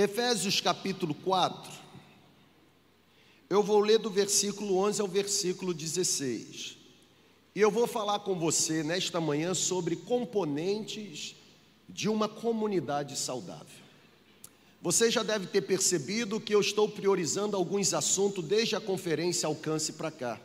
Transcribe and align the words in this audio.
Efésios 0.00 0.60
capítulo 0.60 1.12
4, 1.12 1.72
eu 3.50 3.64
vou 3.64 3.80
ler 3.80 3.98
do 3.98 4.08
versículo 4.08 4.76
11 4.76 5.00
ao 5.00 5.08
versículo 5.08 5.74
16. 5.74 6.76
E 7.52 7.60
eu 7.60 7.68
vou 7.68 7.84
falar 7.84 8.20
com 8.20 8.38
você 8.38 8.84
nesta 8.84 9.20
manhã 9.20 9.54
sobre 9.54 9.96
componentes 9.96 11.34
de 11.88 12.08
uma 12.08 12.28
comunidade 12.28 13.18
saudável. 13.18 13.66
Você 14.80 15.10
já 15.10 15.24
deve 15.24 15.48
ter 15.48 15.62
percebido 15.62 16.38
que 16.38 16.54
eu 16.54 16.60
estou 16.60 16.88
priorizando 16.88 17.56
alguns 17.56 17.92
assuntos 17.92 18.44
desde 18.44 18.76
a 18.76 18.80
conferência 18.80 19.48
Alcance 19.48 19.94
para 19.94 20.12
cá. 20.12 20.40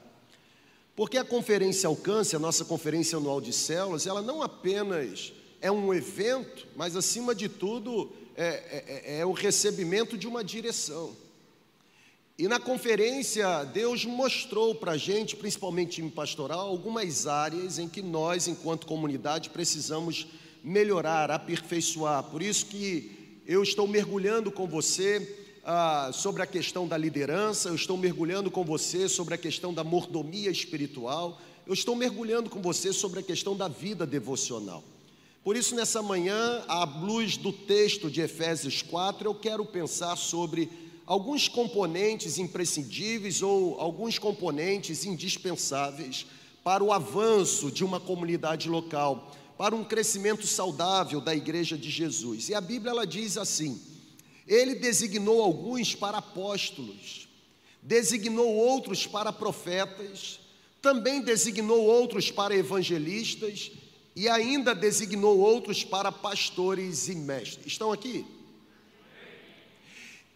Porque 0.96 1.16
a 1.16 1.24
conferência 1.24 1.86
Alcance, 1.86 2.36
a 2.36 2.40
nossa 2.40 2.66
conferência 2.66 3.20
anual 3.20 3.40
de 3.40 3.54
células, 3.54 4.08
ela 4.08 4.24
não 4.24 4.42
apenas 4.42 5.32
é 5.62 5.72
um 5.72 5.94
evento, 5.94 6.68
mas 6.76 6.96
acima 6.96 7.36
de 7.36 7.48
tudo 7.48 8.12
é, 8.36 8.46
é, 8.46 9.04
é, 9.16 9.20
é 9.20 9.26
o 9.26 9.32
recebimento 9.32 10.18
de 10.18 10.28
uma 10.28 10.44
direção. 10.44 11.16
E 12.38 12.48
na 12.48 12.60
conferência, 12.60 13.64
Deus 13.66 14.06
mostrou 14.06 14.74
para 14.74 14.94
a 14.94 14.98
gente, 14.98 15.36
principalmente 15.36 16.02
em 16.02 16.10
pastoral, 16.10 16.68
algumas 16.68 17.28
áreas 17.28 17.78
em 17.78 17.88
que 17.88 18.02
nós, 18.02 18.48
enquanto 18.48 18.88
comunidade, 18.88 19.52
precisamos 19.52 20.28
melhorar, 20.64 21.30
aperfeiçoar. 21.30 22.24
Por 22.24 22.42
isso 22.42 22.66
que 22.66 23.40
eu 23.46 23.62
estou 23.62 23.88
mergulhando 23.88 24.52
com 24.52 24.66
você 24.66 25.38
ah, 25.64 26.10
sobre 26.12 26.42
a 26.42 26.48
questão 26.48 26.88
da 26.88 26.98
liderança, 26.98 27.70
eu 27.70 27.76
estou 27.76 27.98
mergulhando 27.98 28.50
com 28.50 28.64
você 28.64 29.08
sobre 29.08 29.36
a 29.36 29.38
questão 29.38 29.72
da 29.72 29.84
mordomia 29.84 30.50
espiritual, 30.50 31.40
eu 31.68 31.74
estou 31.74 31.96
mergulhando 31.96 32.50
com 32.50 32.62
você 32.62 32.92
sobre 32.92 33.20
a 33.20 33.24
questão 33.24 33.56
da 33.56 33.68
vida 33.68 34.08
devocional. 34.08 34.84
Por 35.44 35.58
isso, 35.58 35.76
nessa 35.76 36.02
manhã, 36.02 36.64
à 36.70 36.86
luz 36.86 37.36
do 37.36 37.52
texto 37.52 38.10
de 38.10 38.22
Efésios 38.22 38.82
4, 38.82 39.28
eu 39.28 39.36
quero 39.36 39.66
pensar 39.66 40.16
sobre 40.16 40.70
alguns 41.06 41.50
componentes 41.50 42.38
imprescindíveis 42.38 43.42
ou 43.42 43.78
alguns 43.78 44.18
componentes 44.18 45.06
indispensáveis 45.06 46.26
para 46.64 46.82
o 46.82 46.94
avanço 46.94 47.70
de 47.70 47.84
uma 47.84 48.00
comunidade 48.00 48.70
local, 48.70 49.34
para 49.58 49.76
um 49.76 49.84
crescimento 49.84 50.48
saudável 50.48 51.20
da 51.20 51.36
igreja 51.36 51.78
de 51.78 51.90
Jesus. 51.90 52.48
E 52.48 52.56
a 52.56 52.62
Bíblia 52.62 52.92
ela 52.92 53.06
diz 53.06 53.38
assim: 53.38 53.82
Ele 54.48 54.76
designou 54.76 55.42
alguns 55.42 55.94
para 55.94 56.20
apóstolos, 56.20 57.28
designou 57.82 58.48
outros 58.56 59.06
para 59.06 59.34
profetas, 59.34 60.40
também 60.82 61.22
designou 61.22 61.84
outros 61.84 62.32
para 62.32 62.56
evangelistas 62.56 63.72
e 64.16 64.30
ainda 64.30 64.76
designou 64.76 65.40
outros 65.40 65.84
para 65.84 66.12
pastores 66.12 67.08
e 67.08 67.16
mestres. 67.16 67.68
Estão 67.68 67.92
aqui? 67.92 68.26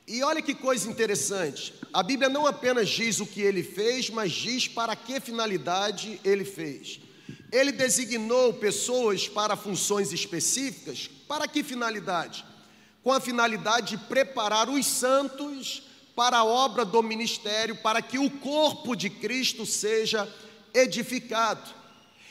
E 0.07 0.23
olha 0.23 0.41
que 0.41 0.55
coisa 0.55 0.89
interessante, 0.89 1.73
a 1.91 2.01
Bíblia 2.01 2.29
não 2.29 2.47
apenas 2.47 2.87
diz 2.87 3.19
o 3.19 3.25
que 3.25 3.41
ele 3.41 3.61
fez, 3.61 4.09
mas 4.09 4.31
diz 4.31 4.65
para 4.65 4.95
que 4.95 5.19
finalidade 5.19 6.19
ele 6.23 6.45
fez. 6.45 7.01
Ele 7.51 7.73
designou 7.73 8.53
pessoas 8.53 9.27
para 9.27 9.57
funções 9.57 10.13
específicas, 10.13 11.09
para 11.27 11.45
que 11.45 11.61
finalidade? 11.61 12.45
Com 13.03 13.11
a 13.11 13.19
finalidade 13.19 13.97
de 13.97 14.05
preparar 14.05 14.69
os 14.69 14.85
santos 14.85 15.83
para 16.15 16.37
a 16.37 16.45
obra 16.45 16.85
do 16.85 17.03
ministério, 17.03 17.75
para 17.75 18.01
que 18.01 18.17
o 18.17 18.29
corpo 18.29 18.95
de 18.95 19.09
Cristo 19.09 19.65
seja 19.65 20.27
edificado. 20.73 21.69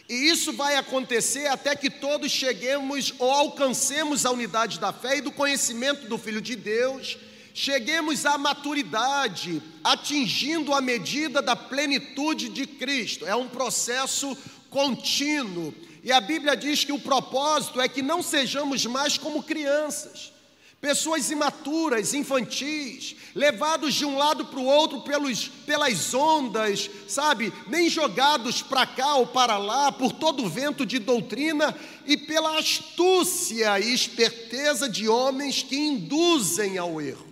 E 0.08 0.14
isso 0.28 0.52
vai 0.52 0.76
acontecer 0.76 1.46
até 1.48 1.74
que 1.74 1.90
todos 1.90 2.30
cheguemos 2.30 3.12
ou 3.18 3.30
alcancemos 3.30 4.24
a 4.24 4.30
unidade 4.30 4.78
da 4.78 4.92
fé 4.92 5.18
e 5.18 5.20
do 5.20 5.32
conhecimento 5.32 6.06
do 6.08 6.16
Filho 6.16 6.40
de 6.40 6.54
Deus 6.54 7.18
cheguemos 7.56 8.26
à 8.26 8.36
maturidade, 8.36 9.62
atingindo 9.82 10.74
a 10.74 10.80
medida 10.82 11.40
da 11.40 11.56
plenitude 11.56 12.50
de 12.50 12.66
Cristo. 12.66 13.24
É 13.24 13.34
um 13.34 13.48
processo 13.48 14.36
contínuo. 14.68 15.72
E 16.04 16.12
a 16.12 16.20
Bíblia 16.20 16.54
diz 16.54 16.84
que 16.84 16.92
o 16.92 16.98
propósito 16.98 17.80
é 17.80 17.88
que 17.88 18.02
não 18.02 18.22
sejamos 18.22 18.84
mais 18.84 19.16
como 19.16 19.42
crianças, 19.42 20.34
pessoas 20.80 21.30
imaturas, 21.30 22.14
infantis, 22.14 23.16
levados 23.34 23.94
de 23.94 24.04
um 24.04 24.16
lado 24.16 24.46
para 24.46 24.58
o 24.58 24.64
outro 24.64 25.02
pelos, 25.02 25.48
pelas 25.48 26.14
ondas, 26.14 26.90
sabe, 27.08 27.52
nem 27.66 27.88
jogados 27.88 28.62
para 28.62 28.86
cá 28.86 29.16
ou 29.16 29.26
para 29.26 29.58
lá 29.58 29.90
por 29.92 30.12
todo 30.12 30.44
o 30.44 30.48
vento 30.48 30.86
de 30.86 30.98
doutrina 30.98 31.76
e 32.06 32.16
pela 32.16 32.58
astúcia 32.58 33.78
e 33.80 33.92
esperteza 33.92 34.88
de 34.88 35.08
homens 35.08 35.62
que 35.62 35.76
induzem 35.76 36.78
ao 36.78 37.00
erro. 37.00 37.26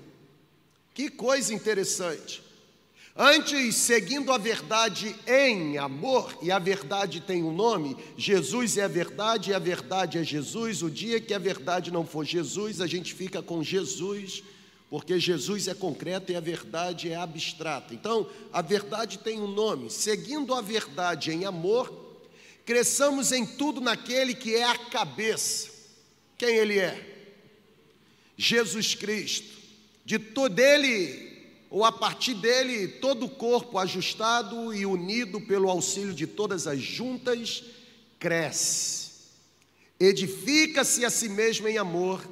Que 0.92 1.08
coisa 1.08 1.52
interessante. 1.52 2.43
Antes, 3.16 3.76
seguindo 3.76 4.32
a 4.32 4.38
verdade 4.38 5.14
em 5.24 5.78
amor, 5.78 6.36
e 6.42 6.50
a 6.50 6.58
verdade 6.58 7.20
tem 7.20 7.44
um 7.44 7.52
nome, 7.54 7.96
Jesus 8.16 8.76
é 8.76 8.82
a 8.82 8.88
verdade 8.88 9.50
e 9.50 9.54
a 9.54 9.58
verdade 9.58 10.18
é 10.18 10.24
Jesus. 10.24 10.82
O 10.82 10.90
dia 10.90 11.20
que 11.20 11.32
a 11.32 11.38
verdade 11.38 11.92
não 11.92 12.04
for 12.04 12.24
Jesus, 12.24 12.80
a 12.80 12.88
gente 12.88 13.14
fica 13.14 13.40
com 13.40 13.62
Jesus, 13.62 14.42
porque 14.90 15.20
Jesus 15.20 15.68
é 15.68 15.74
concreto 15.74 16.32
e 16.32 16.36
a 16.36 16.40
verdade 16.40 17.08
é 17.08 17.14
abstrata. 17.14 17.94
Então, 17.94 18.28
a 18.52 18.60
verdade 18.60 19.18
tem 19.18 19.40
um 19.40 19.46
nome. 19.46 19.90
Seguindo 19.90 20.52
a 20.52 20.60
verdade 20.60 21.30
em 21.30 21.44
amor, 21.44 21.92
cresçamos 22.66 23.30
em 23.30 23.46
tudo 23.46 23.80
naquele 23.80 24.34
que 24.34 24.56
é 24.56 24.64
a 24.64 24.76
cabeça. 24.76 25.70
Quem 26.36 26.56
ele 26.56 26.80
é? 26.80 27.14
Jesus 28.36 28.96
Cristo 28.96 29.54
de 30.04 30.18
todo 30.18 30.58
ele, 30.58 31.33
ou 31.74 31.84
a 31.84 31.90
partir 31.90 32.34
dele, 32.34 32.86
todo 32.86 33.26
o 33.26 33.28
corpo 33.28 33.80
ajustado 33.80 34.72
e 34.72 34.86
unido 34.86 35.40
pelo 35.40 35.68
auxílio 35.68 36.14
de 36.14 36.24
todas 36.24 36.68
as 36.68 36.80
juntas, 36.80 37.64
cresce, 38.16 39.10
edifica-se 39.98 41.04
a 41.04 41.10
si 41.10 41.28
mesmo 41.28 41.66
em 41.66 41.76
amor, 41.76 42.24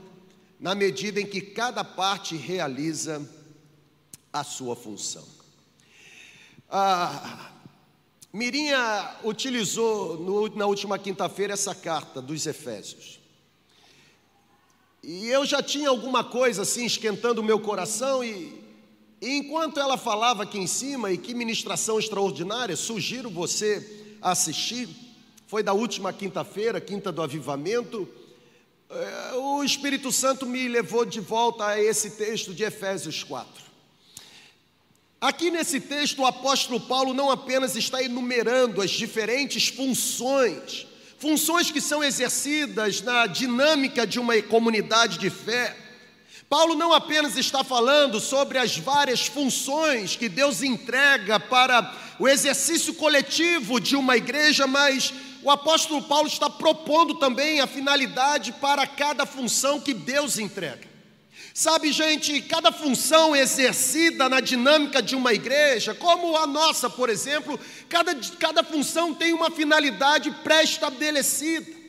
na 0.61 0.77
medida 0.77 1.21
em 1.21 1.27
que 1.27 1.41
cada 1.41 1.83
parte 1.83 2.37
realiza 2.37 3.29
a 4.33 4.45
sua 4.45 4.77
função. 4.77 5.27
Ah, 6.71 7.51
Mirinha 8.33 9.17
utilizou 9.25 10.21
no, 10.21 10.57
na 10.57 10.67
última 10.67 11.01
quinta-feira 11.01 11.55
essa 11.55 11.75
carta 11.75 12.23
dos 12.23 12.47
Efésios. 12.47 13.19
E 15.03 15.27
eu 15.27 15.45
já 15.45 15.61
tinha 15.61 15.89
alguma 15.89 16.23
coisa 16.23 16.63
assim 16.63 16.87
esquentando 16.87 17.41
o 17.41 17.45
meu 17.45 17.59
coração, 17.59 18.23
e, 18.23 18.62
e 19.23 19.39
enquanto 19.39 19.79
ela 19.79 19.97
falava 19.97 20.43
aqui 20.43 20.59
em 20.59 20.67
cima, 20.67 21.13
e 21.13 21.17
que 21.17 21.33
ministração 21.33 21.99
extraordinária, 21.99 22.77
sugiro 22.77 23.31
você 23.31 24.05
assistir, 24.21 24.89
foi 25.47 25.63
da 25.63 25.73
última 25.73 26.13
quinta-feira, 26.13 26.81
quinta 26.81 27.13
do 27.13 27.23
avivamento, 27.23 28.09
é, 28.91 29.35
o 29.37 29.63
Espírito 29.63 30.11
Santo 30.11 30.45
me 30.45 30.67
levou 30.67 31.05
de 31.05 31.21
volta 31.21 31.67
a 31.67 31.81
esse 31.81 32.11
texto 32.11 32.53
de 32.53 32.65
Efésios 32.65 33.23
4. 33.23 33.49
Aqui 35.21 35.51
nesse 35.51 35.81
texto, 35.81 36.23
o 36.23 36.27
apóstolo 36.27 36.81
Paulo 36.81 37.15
não 37.15 37.31
apenas 37.31 37.77
está 37.77 38.03
enumerando 38.03 38.83
as 38.83 38.91
diferentes 38.91 39.69
funções 39.69 40.87
funções 41.23 41.71
que 41.71 41.81
são 41.81 42.03
exercidas 42.03 43.01
na 43.01 43.29
dinâmica 43.29 44.05
de 44.05 44.19
uma 44.19 44.43
comunidade 44.43 45.19
de 45.19 45.31
fé. 45.31 45.77
Paulo 46.53 46.75
não 46.75 46.93
apenas 46.93 47.39
está 47.39 47.65
falando 47.65 48.21
sobre 48.21 48.59
as 48.59 48.77
várias 48.77 49.27
funções 49.27 50.17
que 50.17 50.29
Deus 50.29 50.63
entrega 50.63 51.41
para 51.41 51.95
o 52.19 52.29
exercício 52.29 52.93
coletivo 52.93 53.81
de 53.81 53.97
uma 53.97 54.19
igreja, 54.19 54.67
mas 54.67 55.15
o 55.43 55.51
apóstolo 55.51 56.03
Paulo 56.03 56.29
está 56.29 56.51
propondo 56.51 57.15
também 57.15 57.63
a 57.63 57.67
finalidade 57.67 58.53
para 58.53 58.87
cada 58.87 59.25
função 59.25 59.81
que 59.81 59.95
Deus 59.95 60.39
entrega. 60.39 60.87
Sabe, 61.55 61.91
gente, 61.91 62.43
cada 62.43 62.71
função 62.71 63.35
exercida 63.35 64.29
na 64.29 64.41
dinâmica 64.41 65.01
de 65.01 65.17
uma 65.17 65.33
igreja, 65.33 65.95
como 65.95 66.37
a 66.37 66.47
nossa, 66.47 66.91
por 66.91 67.09
exemplo, 67.09 67.59
cada, 67.89 68.15
cada 68.39 68.63
função 68.63 69.15
tem 69.15 69.33
uma 69.33 69.51
finalidade 69.51 70.31
pré-estabelecida. 70.45 71.82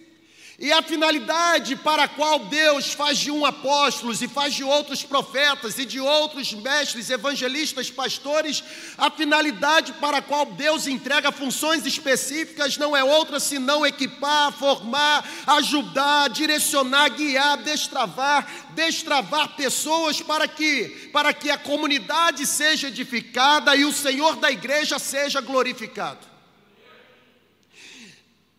E 0.63 0.71
a 0.71 0.81
finalidade 0.81 1.75
para 1.75 2.05
a 2.05 2.07
qual 2.07 2.39
Deus 2.39 2.93
faz 2.93 3.17
de 3.17 3.29
um 3.29 3.45
apóstolos 3.45 4.21
e 4.21 4.29
faz 4.29 4.53
de 4.53 4.63
outros 4.63 5.03
profetas 5.03 5.77
e 5.77 5.83
de 5.83 5.99
outros 5.99 6.53
mestres, 6.53 7.09
evangelistas, 7.09 7.91
pastores, 7.91 8.63
a 8.97 9.11
finalidade 9.11 9.91
para 9.99 10.19
a 10.19 10.21
qual 10.21 10.45
Deus 10.45 10.87
entrega 10.87 11.33
funções 11.33 11.85
específicas 11.85 12.77
não 12.77 12.95
é 12.95 13.03
outra 13.03 13.41
senão 13.41 13.85
equipar, 13.85 14.53
formar, 14.53 15.29
ajudar, 15.47 16.29
direcionar, 16.29 17.09
guiar, 17.09 17.57
destravar, 17.57 18.47
destravar 18.69 19.57
pessoas 19.57 20.21
para 20.21 20.47
que 20.47 21.09
para 21.11 21.33
que 21.33 21.51
a 21.51 21.57
comunidade 21.57 22.45
seja 22.45 22.87
edificada 22.87 23.75
e 23.75 23.83
o 23.83 23.91
Senhor 23.91 24.37
da 24.37 24.49
igreja 24.49 24.97
seja 24.97 25.41
glorificado. 25.41 26.32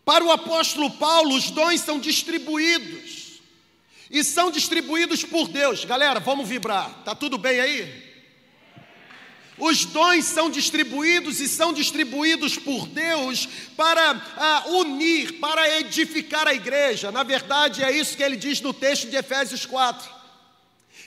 Para 0.05 0.25
o 0.25 0.31
apóstolo 0.31 0.91
Paulo, 0.91 1.35
os 1.35 1.51
dons 1.51 1.81
são 1.81 1.99
distribuídos. 1.99 3.25
e 4.11 4.23
são 4.23 4.51
distribuídos 4.51 5.25
por 5.25 5.49
Deus. 5.49 5.85
Galera, 5.85 6.21
vamos 6.21 6.49
vibrar. 6.49 7.03
Tá 7.05 7.15
tudo 7.15 7.37
bem 7.37 7.59
aí? 7.59 8.05
Os 9.57 9.85
dons 9.85 10.25
são 10.25 10.51
distribuídos 10.51 11.41
e 11.41 11.49
são 11.49 11.73
distribuídos 11.73 12.57
por 12.57 12.87
Deus 12.87 13.49
para 13.77 14.11
ah, 14.37 14.65
unir, 14.69 15.35
para 15.35 15.79
edificar 15.81 16.47
a 16.47 16.55
igreja. 16.55 17.11
Na 17.11 17.23
verdade, 17.23 17.83
é 17.83 17.91
isso 17.91 18.17
que 18.17 18.23
ele 18.23 18.37
diz 18.37 18.61
no 18.61 18.75
texto 18.75 19.09
de 19.09 19.17
Efésios 19.17 19.65
4. 19.65 20.14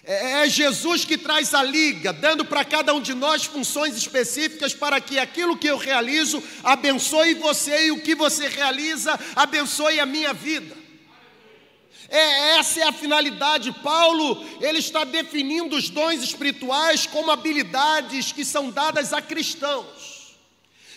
É, 0.08 0.46
é 0.46 0.50
Jesus 0.50 1.04
que 1.04 1.18
traz 1.18 1.54
a 1.54 1.62
liga, 1.62 2.14
dando 2.14 2.46
para 2.46 2.64
cada 2.64 2.94
um 2.94 3.02
de 3.02 3.14
nós 3.14 3.44
funções 3.44 3.98
específicas 3.98 4.74
para 4.74 5.02
que 5.02 5.20
aquilo 5.20 5.58
que 5.58 5.68
eu 5.68 5.76
realizo 5.78 6.42
abençoe 6.64 7.34
você 7.34 7.88
e 7.88 7.92
o 7.92 8.00
que 8.00 8.16
você 8.16 8.48
realiza 8.48 9.20
abençoe 9.36 10.00
a 10.00 10.06
minha 10.06 10.34
vida. 10.34 10.74
É, 12.08 12.58
essa 12.58 12.80
é 12.80 12.84
a 12.84 12.94
finalidade. 12.94 13.70
Paulo, 13.84 14.46
ele 14.62 14.80
está 14.80 15.04
definindo 15.04 15.76
os 15.76 15.90
dons 15.90 16.24
espirituais 16.24 17.06
como 17.06 17.30
habilidades 17.30 18.32
que 18.32 18.46
são 18.46 18.70
dadas 18.70 19.12
a 19.12 19.22
cristãos. 19.22 20.38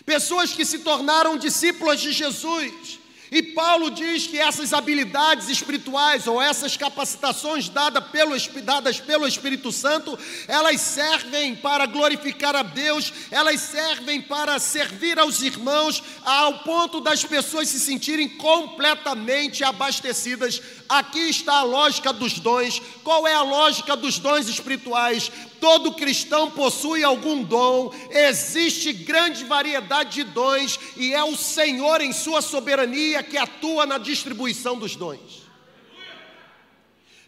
Pessoas 0.07 0.53
que 0.53 0.65
se 0.65 0.79
tornaram 0.79 1.37
discípulos 1.37 2.01
de 2.01 2.13
Jesus, 2.13 3.00
e 3.31 3.43
Paulo 3.43 3.93
diz 3.93 4.27
que 4.27 4.39
essas 4.39 4.73
habilidades 4.73 5.49
espirituais 5.49 6.27
ou 6.27 6.43
essas 6.43 6.77
capacitações 6.77 7.69
dadas 7.69 8.05
pelo, 8.07 8.37
dadas 8.63 8.99
pelo 8.99 9.27
Espírito 9.27 9.71
Santo, 9.71 10.19
elas 10.49 10.81
servem 10.81 11.55
para 11.55 11.87
glorificar 11.87 12.57
a 12.57 12.63
Deus, 12.63 13.13
elas 13.31 13.61
servem 13.61 14.21
para 14.21 14.59
servir 14.59 15.17
aos 15.17 15.43
irmãos, 15.43 16.03
ao 16.25 16.59
ponto 16.61 17.01
das 17.01 17.25
pessoas 17.25 17.69
se 17.69 17.79
sentirem 17.79 18.29
completamente 18.29 19.63
abastecidas. 19.63 20.61
Aqui 20.89 21.29
está 21.29 21.59
a 21.59 21.63
lógica 21.63 22.13
dos 22.13 22.41
dons. 22.41 22.83
Qual 23.05 23.29
é 23.29 23.35
a 23.35 23.43
lógica 23.43 23.97
dos 23.97 24.19
dons 24.19 24.49
espirituais? 24.49 25.31
Todo 25.61 25.93
cristão 25.93 26.51
possui 26.51 27.05
algum 27.05 27.43
dom, 27.43 27.93
existe 28.11 28.93
grande 28.93 29.45
variedade 29.45 30.15
de 30.15 30.25
dons 30.25 30.81
e 30.97 31.13
é 31.13 31.23
o 31.23 31.37
Senhor, 31.37 32.01
em 32.01 32.13
Sua 32.13 32.41
soberania, 32.41 33.23
que 33.23 33.37
atua 33.37 33.85
na 33.85 33.99
distribuição 33.99 34.79
dos 34.79 34.97
dons. 34.97 35.43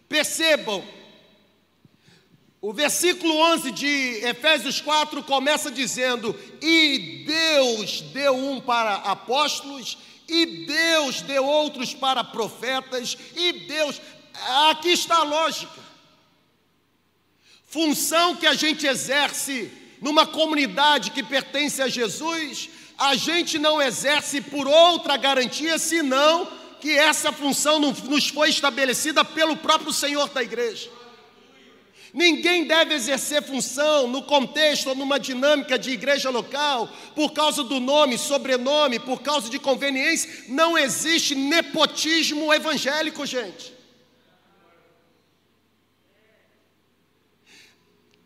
Percebam, 0.09 0.83
o 2.59 2.73
versículo 2.73 3.35
11 3.35 3.71
de 3.71 4.25
Efésios 4.25 4.81
4 4.81 5.21
começa 5.23 5.69
dizendo: 5.69 6.35
E 6.61 7.23
Deus 7.27 8.01
deu 8.13 8.35
um 8.35 8.59
para 8.59 8.95
apóstolos, 8.95 9.97
e 10.27 10.65
Deus 10.65 11.21
deu 11.21 11.45
outros 11.45 11.93
para 11.93 12.23
profetas, 12.23 13.17
e 13.35 13.53
Deus. 13.67 14.01
Aqui 14.69 14.89
está 14.89 15.17
a 15.17 15.23
lógica 15.23 15.92
função 17.73 18.35
que 18.35 18.45
a 18.45 18.53
gente 18.53 18.85
exerce 18.85 19.71
numa 19.99 20.27
comunidade 20.27 21.09
que 21.09 21.23
pertence 21.23 21.81
a 21.81 21.87
Jesus, 21.87 22.69
a 22.99 23.15
gente 23.15 23.57
não 23.57 23.81
exerce 23.81 24.39
por 24.39 24.67
outra 24.67 25.17
garantia 25.17 25.79
senão 25.79 26.47
que 26.79 26.91
essa 26.91 27.31
função 27.31 27.79
nos 27.79 28.27
foi 28.27 28.49
estabelecida 28.49 29.25
pelo 29.25 29.57
próprio 29.57 29.91
Senhor 29.91 30.29
da 30.29 30.43
igreja. 30.43 30.87
Ninguém 32.13 32.65
deve 32.65 32.93
exercer 32.93 33.41
função 33.41 34.07
no 34.07 34.21
contexto 34.21 34.89
ou 34.89 34.95
numa 34.95 35.19
dinâmica 35.19 35.79
de 35.79 35.89
igreja 35.89 36.29
local 36.29 36.87
por 37.15 37.33
causa 37.33 37.63
do 37.63 37.79
nome, 37.79 38.19
sobrenome, 38.19 38.99
por 38.99 39.23
causa 39.23 39.49
de 39.49 39.57
conveniência. 39.57 40.45
Não 40.47 40.77
existe 40.77 41.33
nepotismo 41.33 42.53
evangélico, 42.53 43.25
gente. 43.25 43.73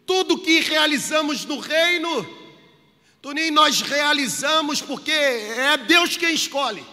Tudo 0.07 0.39
que 0.39 0.61
realizamos 0.61 1.43
no 1.43 1.59
reino, 1.59 2.25
Toninho, 3.21 3.51
nós 3.51 3.81
realizamos 3.81 4.81
porque 4.81 5.11
é 5.11 5.75
Deus 5.75 6.15
quem 6.15 6.33
escolhe. 6.33 6.83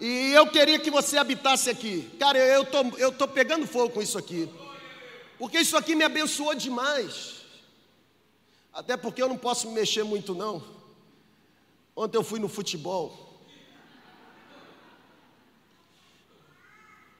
E 0.00 0.32
eu 0.32 0.48
queria 0.48 0.80
que 0.80 0.90
você 0.90 1.16
habitasse 1.16 1.70
aqui. 1.70 2.10
Cara, 2.18 2.38
eu 2.38 2.64
tô, 2.64 2.82
eu 2.98 3.12
tô 3.12 3.28
pegando 3.28 3.68
fogo 3.68 3.90
com 3.90 4.02
isso 4.02 4.18
aqui. 4.18 4.50
Porque 5.38 5.58
isso 5.60 5.76
aqui 5.76 5.94
me 5.94 6.02
abençoou 6.02 6.56
demais. 6.56 7.36
Até 8.72 8.96
porque 8.96 9.22
eu 9.22 9.28
não 9.28 9.38
posso 9.38 9.68
me 9.68 9.74
mexer 9.74 10.02
muito 10.02 10.34
não. 10.34 10.62
Ontem 11.94 12.16
eu 12.16 12.24
fui 12.24 12.40
no 12.40 12.48
futebol. 12.48 13.40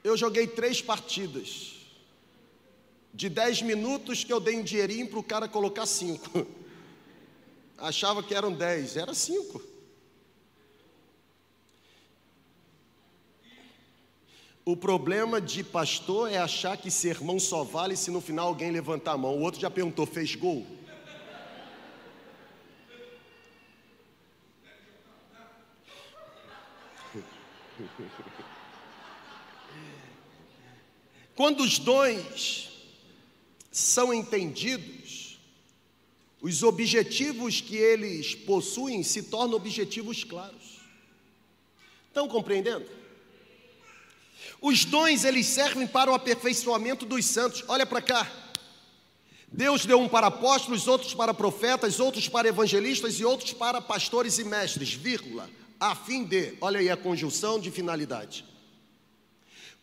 Eu 0.03 0.17
joguei 0.17 0.45
três 0.45 0.81
partidas 0.81 1.80
de 3.13 3.29
10 3.29 3.63
minutos 3.63 4.23
que 4.23 4.31
eu 4.31 4.39
dei 4.39 4.57
um 4.57 4.63
dinheirinho 4.63 5.07
para 5.07 5.19
o 5.19 5.23
cara 5.23 5.47
colocar 5.47 5.85
5. 5.85 6.47
Achava 7.77 8.23
que 8.23 8.33
eram 8.33 8.51
10, 8.51 8.97
era 8.97 9.13
5. 9.13 9.71
O 14.63 14.77
problema 14.77 15.41
de 15.41 15.63
pastor 15.63 16.31
é 16.31 16.37
achar 16.37 16.77
que 16.77 16.91
sermão 16.91 17.39
só 17.39 17.63
vale 17.63 17.97
se 17.97 18.11
no 18.11 18.21
final 18.21 18.47
alguém 18.47 18.69
levantar 18.71 19.13
a 19.13 19.17
mão. 19.17 19.35
O 19.35 19.41
outro 19.41 19.59
já 19.59 19.71
perguntou: 19.71 20.05
fez 20.05 20.35
gol? 20.35 20.63
Quando 31.35 31.63
os 31.63 31.79
dons 31.79 32.70
são 33.71 34.13
entendidos, 34.13 35.39
os 36.41 36.61
objetivos 36.61 37.61
que 37.61 37.77
eles 37.77 38.35
possuem 38.35 39.01
se 39.01 39.23
tornam 39.23 39.55
objetivos 39.55 40.23
claros. 40.23 40.81
Estão 42.07 42.27
compreendendo? 42.27 42.85
Os 44.59 44.83
dons 44.83 45.23
eles 45.23 45.45
servem 45.45 45.87
para 45.87 46.11
o 46.11 46.13
aperfeiçoamento 46.13 47.05
dos 47.05 47.25
santos. 47.25 47.63
Olha 47.67 47.85
para 47.85 48.01
cá. 48.01 48.29
Deus 49.47 49.85
deu 49.85 49.99
um 49.99 50.09
para 50.09 50.27
apóstolos, 50.27 50.87
outros 50.87 51.13
para 51.13 51.33
profetas, 51.33 51.99
outros 51.99 52.27
para 52.27 52.47
evangelistas 52.47 53.19
e 53.19 53.25
outros 53.25 53.53
para 53.53 53.81
pastores 53.81 54.37
e 54.39 54.43
mestres, 54.43 54.93
vírgula, 54.93 55.49
a 55.79 55.93
fim 55.93 56.23
de, 56.23 56.57
olha 56.61 56.79
aí 56.79 56.89
a 56.89 56.97
conjunção 56.97 57.59
de 57.59 57.69
finalidade 57.69 58.50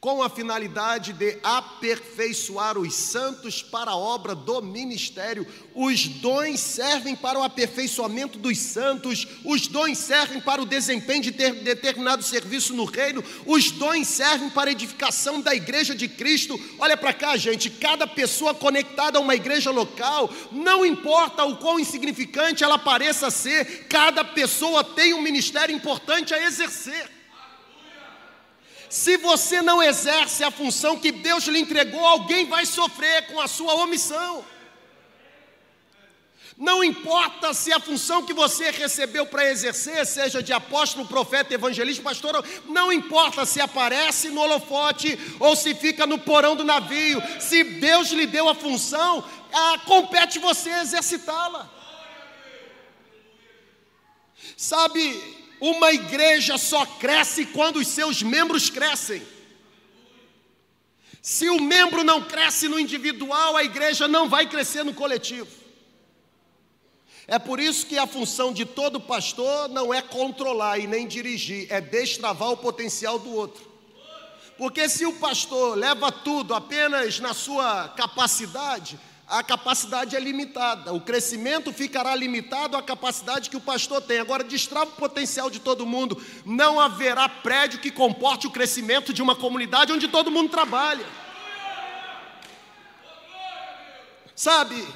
com 0.01 0.23
a 0.23 0.31
finalidade 0.31 1.13
de 1.13 1.39
aperfeiçoar 1.43 2.79
os 2.79 2.95
santos 2.95 3.65
para 3.65 3.91
a 3.91 3.97
obra 3.97 4.33
do 4.33 4.63
ministério. 4.63 5.45
Os 5.75 6.07
dons 6.07 6.61
servem 6.61 7.17
para 7.17 7.37
o 7.37 7.43
aperfeiçoamento 7.43 8.39
dos 8.39 8.59
santos, 8.59 9.27
os 9.45 9.67
dons 9.67 9.99
servem 9.99 10.41
para 10.41 10.63
o 10.63 10.67
desempenho 10.67 11.23
de 11.23 11.33
ter 11.33 11.53
determinado 11.65 12.23
serviço 12.23 12.75
no 12.75 12.85
reino, 12.85 13.25
os 13.45 13.73
dons 13.73 14.07
servem 14.07 14.49
para 14.51 14.71
a 14.71 14.73
edificação 14.73 15.41
da 15.41 15.53
igreja 15.53 15.97
de 15.97 16.07
Cristo. 16.07 16.59
Olha 16.79 16.97
para 16.97 17.13
cá, 17.13 17.37
gente, 17.37 17.69
cada 17.69 18.07
pessoa 18.07 18.55
conectada 18.55 19.19
a 19.19 19.23
uma 19.23 19.35
igreja 19.35 19.73
local, 19.73 20.31
não 20.53 20.87
importa 20.87 21.45
o 21.45 21.57
quão 21.57 21.81
insignificante 21.81 22.63
ela 22.63 22.79
pareça 22.79 23.31
ser, 23.33 23.89
cada 23.89 24.25
pessoa 24.25 24.85
tem 24.85 25.13
um 25.13 25.21
ministério 25.21 25.75
importante 25.75 26.33
a 26.33 26.47
exercer. 26.47 27.18
Se 28.89 29.17
você 29.19 29.61
não 29.61 29.83
exerce 29.83 30.43
a 30.43 30.51
função 30.51 30.99
que 30.99 31.13
Deus 31.13 31.45
lhe 31.45 31.61
entregou, 31.61 32.05
alguém 32.05 32.47
vai 32.47 32.65
sofrer 32.65 33.27
com 33.27 33.41
a 33.41 33.47
sua 33.47 33.75
omissão. 33.75 34.45
Não 36.59 36.83
importa 36.83 37.55
se 37.55 37.73
a 37.73 37.79
função 37.79 38.25
que 38.25 38.33
você 38.33 38.73
recebeu 38.73 39.25
para 39.25 39.49
exercer, 39.49 40.05
seja 40.05 40.43
de 40.43 40.53
apóstolo, 40.53 41.07
profeta, 41.07 41.55
evangelista, 41.55 42.03
pastor, 42.03 42.45
não 42.67 42.93
importa 42.93 43.47
se 43.47 43.61
aparece 43.61 44.29
no 44.31 44.41
holofote 44.41 45.17
ou 45.39 45.55
se 45.55 45.73
fica 45.73 46.05
no 46.05 46.19
porão 46.19 46.57
do 46.57 46.65
navio, 46.65 47.23
se 47.39 47.63
Deus 47.63 48.09
lhe 48.09 48.27
deu 48.27 48.49
a 48.49 48.57
função, 48.57 49.25
ah, 49.53 49.79
compete 49.87 50.41
você 50.41 50.71
exercitá-la. 50.71 51.71
Sabe, 54.57 55.38
uma 55.61 55.93
igreja 55.93 56.57
só 56.59 56.85
cresce 56.85 57.47
quando 57.47 57.77
os 57.77 57.89
seus 57.89 58.23
membros 58.23 58.71
crescem. 58.71 59.23
Se 61.21 61.49
o 61.49 61.61
membro 61.61 62.05
não 62.05 62.23
cresce 62.23 62.69
no 62.69 62.79
individual, 62.79 63.57
a 63.57 63.65
igreja 63.65 64.09
não 64.09 64.29
vai 64.29 64.47
crescer 64.47 64.85
no 64.85 64.95
coletivo. 64.95 65.49
É 67.27 67.39
por 67.39 67.61
isso 67.61 67.87
que 67.87 67.99
a 67.99 68.07
função 68.07 68.53
de 68.55 68.65
todo 68.65 68.99
pastor 68.99 69.69
não 69.69 69.93
é 69.93 70.01
controlar 70.01 70.79
e 70.79 70.87
nem 70.87 71.07
dirigir, 71.07 71.67
é 71.71 71.81
destravar 71.81 72.51
o 72.51 72.57
potencial 72.57 73.19
do 73.19 73.31
outro. 73.35 73.69
Porque 74.57 74.89
se 74.89 75.05
o 75.05 75.13
pastor 75.13 75.77
leva 75.77 76.11
tudo 76.11 76.55
apenas 76.55 77.21
na 77.21 77.35
sua 77.35 77.89
capacidade, 77.91 78.99
a 79.29 79.43
capacidade 79.43 80.17
é 80.17 80.21
limitada. 80.21 80.95
O 80.95 81.01
crescimento 81.01 81.71
ficará 81.71 82.15
limitado 82.15 82.77
à 82.77 82.83
capacidade 82.83 83.51
que 83.51 83.57
o 83.57 83.61
pastor 83.61 84.01
tem. 84.01 84.19
Agora, 84.19 84.43
destrava 84.43 84.91
o 84.91 84.95
potencial 84.95 85.51
de 85.51 85.61
todo 85.61 85.85
mundo. 85.85 86.21
Não 86.47 86.81
haverá 86.81 87.29
prédio 87.29 87.79
que 87.79 87.91
comporte 87.91 88.47
o 88.47 88.51
crescimento 88.51 89.13
de 89.13 89.21
uma 89.21 89.37
comunidade 89.37 89.93
onde 89.93 90.09
todo 90.09 90.31
mundo 90.31 90.49
trabalha. 90.49 91.05
Sabe, 94.35 94.87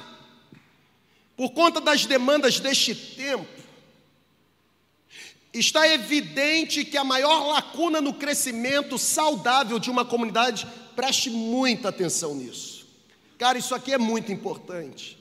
por 1.37 1.51
conta 1.51 1.79
das 1.79 2.05
demandas 2.07 2.59
deste 2.59 2.95
tempo, 2.95 3.45
está 5.53 5.87
evidente 5.87 6.83
que 6.83 6.97
a 6.97 7.03
maior 7.03 7.45
lacuna 7.47 8.01
no 8.01 8.15
crescimento 8.15 8.97
saudável 8.97 9.77
de 9.77 9.91
uma 9.91 10.03
comunidade, 10.03 10.65
preste 10.95 11.29
muita 11.29 11.89
atenção 11.89 12.33
nisso. 12.33 12.72
Cara, 13.37 13.57
isso 13.57 13.73
aqui 13.73 13.93
é 13.93 13.97
muito 13.97 14.31
importante. 14.31 15.17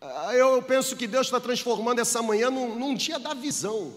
Ah, 0.00 0.34
eu 0.34 0.62
penso 0.62 0.96
que 0.96 1.06
Deus 1.06 1.26
está 1.26 1.40
transformando 1.40 2.00
essa 2.00 2.22
manhã 2.22 2.50
num, 2.50 2.78
num 2.78 2.94
dia 2.94 3.18
da 3.18 3.32
visão. 3.32 3.94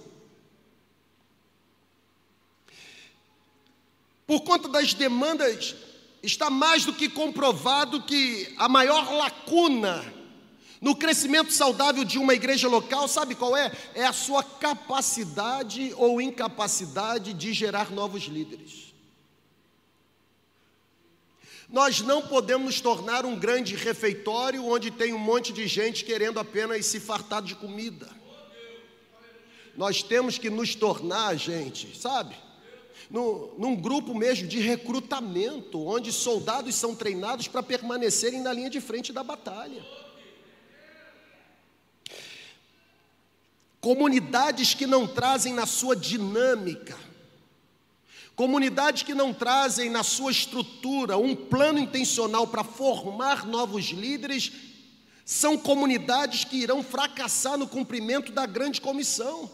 Por 4.25 4.41
conta 4.41 4.67
das 4.67 4.93
demandas 4.93 5.75
está 6.23 6.49
mais 6.49 6.85
do 6.85 6.93
que 6.93 7.09
comprovado 7.09 8.03
que 8.03 8.53
a 8.57 8.67
maior 8.67 9.11
lacuna 9.13 10.13
no 10.79 10.95
crescimento 10.95 11.51
saudável 11.51 12.03
de 12.03 12.19
uma 12.19 12.33
igreja 12.33 12.67
local, 12.67 13.07
sabe 13.07 13.35
qual 13.35 13.55
é? 13.57 13.71
É 13.95 14.05
a 14.05 14.13
sua 14.13 14.43
capacidade 14.43 15.93
ou 15.97 16.21
incapacidade 16.21 17.33
de 17.33 17.51
gerar 17.51 17.91
novos 17.91 18.23
líderes. 18.23 18.86
Nós 21.69 22.01
não 22.01 22.21
podemos 22.21 22.65
nos 22.65 22.81
tornar 22.81 23.25
um 23.25 23.37
grande 23.37 23.75
refeitório 23.75 24.65
onde 24.65 24.89
tem 24.89 25.13
um 25.13 25.19
monte 25.19 25.51
de 25.51 25.67
gente 25.67 26.05
querendo 26.05 26.39
apenas 26.39 26.85
se 26.85 26.99
fartar 26.99 27.41
de 27.41 27.55
comida. 27.55 28.07
Nós 29.75 30.01
temos 30.01 30.37
que 30.37 30.49
nos 30.49 30.73
tornar, 30.75 31.35
gente, 31.35 31.97
sabe? 31.97 32.35
no, 33.09 33.53
num 33.57 33.75
grupo 33.75 34.13
mesmo 34.13 34.47
de 34.47 34.59
recrutamento, 34.59 35.85
onde 35.85 36.11
soldados 36.11 36.75
são 36.75 36.95
treinados 36.95 37.47
para 37.47 37.63
permanecerem 37.63 38.41
na 38.41 38.51
linha 38.51 38.69
de 38.69 38.81
frente 38.81 39.13
da 39.13 39.23
batalha. 39.23 39.83
Comunidades 43.79 44.73
que 44.73 44.85
não 44.85 45.07
trazem 45.07 45.53
na 45.53 45.65
sua 45.65 45.95
dinâmica, 45.95 46.97
comunidades 48.37 49.01
que 49.01 49.15
não 49.15 49.33
trazem 49.33 49.89
na 49.89 50.03
sua 50.03 50.31
estrutura 50.31 51.17
um 51.17 51.35
plano 51.35 51.79
intencional 51.79 52.45
para 52.45 52.63
formar 52.63 53.47
novos 53.47 53.85
líderes, 53.85 54.51
são 55.25 55.57
comunidades 55.57 56.43
que 56.43 56.57
irão 56.57 56.83
fracassar 56.83 57.57
no 57.57 57.67
cumprimento 57.67 58.31
da 58.31 58.45
grande 58.45 58.79
comissão. 58.79 59.51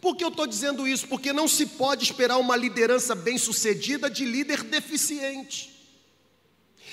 Por 0.00 0.14
que 0.16 0.22
eu 0.22 0.28
estou 0.28 0.46
dizendo 0.46 0.86
isso? 0.86 1.08
Porque 1.08 1.32
não 1.32 1.48
se 1.48 1.66
pode 1.66 2.04
esperar 2.04 2.38
uma 2.38 2.54
liderança 2.54 3.16
bem-sucedida 3.16 4.08
de 4.08 4.24
líder 4.24 4.62
deficiente. 4.62 5.76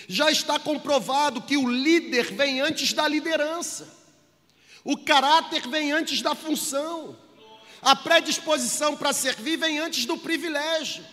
Já 0.07 0.31
está 0.31 0.57
comprovado 0.57 1.43
que 1.43 1.55
o 1.55 1.69
líder 1.69 2.33
vem 2.33 2.61
antes 2.61 2.93
da 2.93 3.07
liderança, 3.07 3.87
o 4.83 4.97
caráter 4.97 5.67
vem 5.67 5.91
antes 5.91 6.23
da 6.23 6.33
função, 6.33 7.15
a 7.81 7.95
predisposição 7.95 8.95
para 8.95 9.13
servir 9.13 9.57
vem 9.57 9.79
antes 9.79 10.05
do 10.05 10.17
privilégio. 10.17 11.03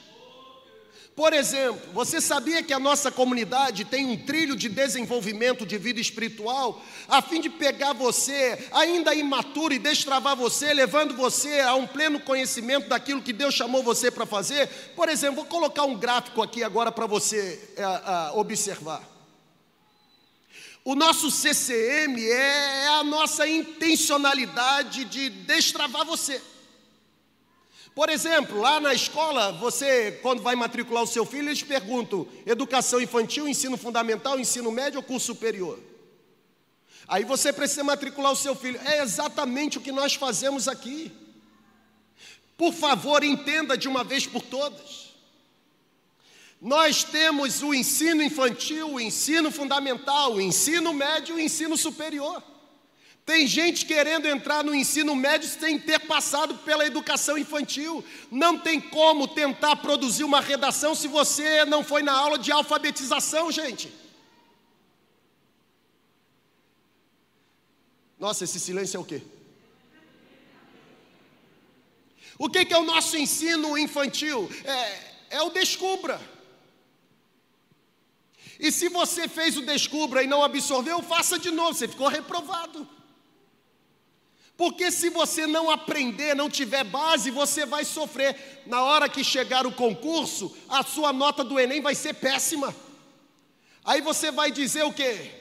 Por 1.15 1.35
exemplo, 1.35 1.93
você 1.93 2.23
sabia 2.23 2.63
que 2.63 2.73
a 2.73 2.79
nossa 2.79 3.11
comunidade 3.11 3.85
tem 3.85 4.07
um 4.07 4.17
trilho 4.17 4.57
de 4.57 4.67
desenvolvimento 4.67 5.67
de 5.67 5.77
vida 5.77 6.01
espiritual, 6.01 6.83
a 7.07 7.21
fim 7.21 7.39
de 7.39 7.51
pegar 7.51 7.93
você, 7.93 8.67
ainda 8.73 9.15
imaturo, 9.15 9.75
e 9.75 9.79
destravar 9.79 10.35
você, 10.35 10.73
levando 10.73 11.15
você 11.15 11.61
a 11.61 11.75
um 11.75 11.87
pleno 11.87 12.19
conhecimento 12.19 12.89
daquilo 12.89 13.21
que 13.21 13.33
Deus 13.33 13.53
chamou 13.55 13.83
você 13.83 14.11
para 14.11 14.25
fazer? 14.25 14.67
Por 14.97 15.11
exemplo, 15.11 15.37
vou 15.37 15.45
colocar 15.45 15.85
um 15.85 15.99
gráfico 15.99 16.41
aqui 16.41 16.65
agora 16.65 16.91
para 16.91 17.07
você 17.07 17.73
é, 17.77 17.83
é, 17.83 18.31
observar. 18.33 19.07
O 20.83 20.95
nosso 20.95 21.31
CCM 21.31 22.19
é, 22.19 22.85
é 22.85 22.89
a 22.89 23.05
nossa 23.05 23.47
intencionalidade 23.47 25.05
de 25.05 25.29
destravar 25.29 26.07
você. 26.07 26.41
Por 27.95 28.09
exemplo, 28.09 28.59
lá 28.59 28.81
na 28.81 28.95
escola, 28.95 29.53
você, 29.53 30.13
quando 30.23 30.43
vai 30.43 30.57
matricular 30.57 31.03
o 31.03 31.07
seu 31.07 31.27
filho, 31.27 31.49
eles 31.49 31.63
perguntam: 31.63 32.27
educação 32.47 33.01
infantil, 33.01 33.47
ensino 33.47 33.77
fundamental, 33.77 34.39
ensino 34.39 34.73
médio 34.73 34.99
ou 34.99 35.03
curso 35.05 35.27
superior? 35.27 35.79
Aí 37.07 37.25
você 37.25 37.53
precisa 37.53 37.85
matricular 37.85 38.33
o 38.33 38.37
seu 38.37 38.55
filho. 38.55 38.81
É 38.85 39.03
exatamente 39.03 39.77
o 39.77 39.81
que 39.81 39.93
nós 39.93 40.15
fazemos 40.15 40.69
aqui. 40.69 41.13
Por 42.57 42.73
favor, 42.73 43.23
entenda 43.23 43.77
de 43.77 43.89
uma 43.89 44.03
vez 44.05 44.27
por 44.27 44.41
todas. 44.43 45.13
Nós 46.61 47.03
temos 47.03 47.63
o 47.63 47.75
ensino 47.75 48.23
infantil, 48.23 48.93
o 48.93 49.01
ensino 49.01 49.51
fundamental, 49.51 50.35
o 50.35 50.41
ensino 50.41 50.95
médio 50.95 51.39
e 51.39 51.43
o 51.43 51.45
ensino 51.45 51.77
superior. 51.77 52.43
Tem 53.25 53.47
gente 53.47 53.87
querendo 53.87 54.27
entrar 54.27 54.65
no 54.65 54.75
ensino 54.75 55.15
médio 55.15 55.49
sem 55.49 55.79
ter 55.79 56.01
passado 56.01 56.57
pela 56.59 56.85
educação 56.85 57.39
infantil. 57.39 58.05
Não 58.31 58.59
tem 58.59 58.81
como 58.81 59.29
tentar 59.29 59.77
produzir 59.77 60.25
uma 60.25 60.41
redação 60.41 60.95
se 60.95 61.07
você 61.07 61.65
não 61.65 61.85
foi 61.85 62.03
na 62.03 62.13
aula 62.13 62.37
de 62.37 62.51
alfabetização, 62.51 63.53
gente. 63.53 63.93
Nossa, 68.19 68.43
esse 68.43 68.59
silêncio 68.59 68.97
é 68.97 69.01
o 69.01 69.05
quê? 69.05 69.23
O 72.39 72.49
que 72.49 72.75
é 72.75 72.79
o 72.79 72.85
nosso 72.85 73.17
ensino 73.17 73.79
infantil? 73.79 74.51
É, 74.65 75.37
é 75.37 75.43
o 75.43 75.51
descubra. 75.51 76.21
E 78.59 78.73
se 78.73 78.89
você 78.89 79.29
fez 79.29 79.57
o 79.57 79.63
descubra 79.63 80.23
e 80.25 80.27
não 80.27 80.43
absorveu, 80.43 81.01
faça 81.03 81.39
de 81.39 81.53
novo, 81.53 81.75
você 81.75 81.87
ficou 81.87 82.09
reprovado. 82.09 82.89
Porque 84.57 84.91
se 84.91 85.09
você 85.09 85.47
não 85.47 85.71
aprender, 85.71 86.37
não 86.37 86.51
tiver 86.51 86.85
base, 86.85 87.31
você 87.31 87.65
vai 87.65 87.85
sofrer. 87.85 88.63
Na 88.67 88.83
hora 88.83 89.09
que 89.09 89.25
chegar 89.25 89.67
o 89.67 89.73
concurso, 89.73 90.55
a 90.69 90.83
sua 90.83 91.13
nota 91.13 91.43
do 91.43 91.59
Enem 91.59 91.81
vai 91.81 91.95
ser 91.95 92.15
péssima. 92.15 92.75
Aí 93.85 94.01
você 94.01 94.31
vai 94.31 94.51
dizer 94.51 94.85
o 94.85 94.93
quê? 94.93 95.33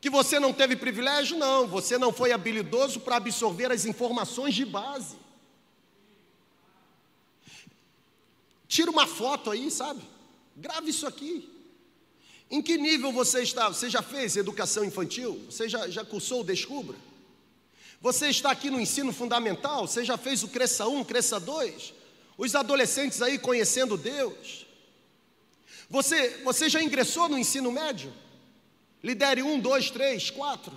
Que 0.00 0.08
você 0.08 0.40
não 0.40 0.52
teve 0.52 0.74
privilégio? 0.74 1.36
Não, 1.36 1.66
você 1.66 1.98
não 1.98 2.12
foi 2.12 2.32
habilidoso 2.32 3.00
para 3.00 3.16
absorver 3.16 3.70
as 3.70 3.84
informações 3.84 4.54
de 4.54 4.64
base. 4.64 5.16
Tira 8.66 8.90
uma 8.90 9.06
foto 9.06 9.50
aí, 9.50 9.70
sabe? 9.70 10.00
Grave 10.56 10.90
isso 10.90 11.06
aqui. 11.06 11.48
Em 12.50 12.62
que 12.62 12.76
nível 12.78 13.12
você 13.12 13.42
está? 13.42 13.68
Você 13.68 13.90
já 13.90 14.02
fez 14.02 14.36
educação 14.36 14.84
infantil? 14.84 15.40
Você 15.48 15.68
já, 15.68 15.88
já 15.88 16.04
cursou 16.04 16.40
o 16.40 16.44
Descubra? 16.44 16.96
Você 18.00 18.28
está 18.28 18.50
aqui 18.50 18.70
no 18.70 18.80
ensino 18.80 19.12
fundamental, 19.12 19.86
você 19.86 20.02
já 20.02 20.16
fez 20.16 20.42
o 20.42 20.48
Cresça 20.48 20.88
1, 20.88 21.04
Cresça 21.04 21.38
2? 21.38 21.92
Os 22.38 22.54
adolescentes 22.54 23.20
aí 23.20 23.38
conhecendo 23.38 23.98
Deus. 23.98 24.66
Você, 25.90 26.38
você 26.42 26.70
já 26.70 26.82
ingressou 26.82 27.28
no 27.28 27.36
ensino 27.36 27.70
médio? 27.70 28.10
Lidere 29.02 29.42
1, 29.42 29.60
2, 29.60 29.90
3, 29.90 30.30
4. 30.30 30.72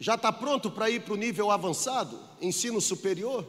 Já 0.00 0.16
está 0.16 0.32
pronto 0.32 0.68
para 0.70 0.90
ir 0.90 1.02
para 1.02 1.14
o 1.14 1.16
nível 1.16 1.52
avançado, 1.52 2.18
ensino 2.40 2.80
superior? 2.80 3.46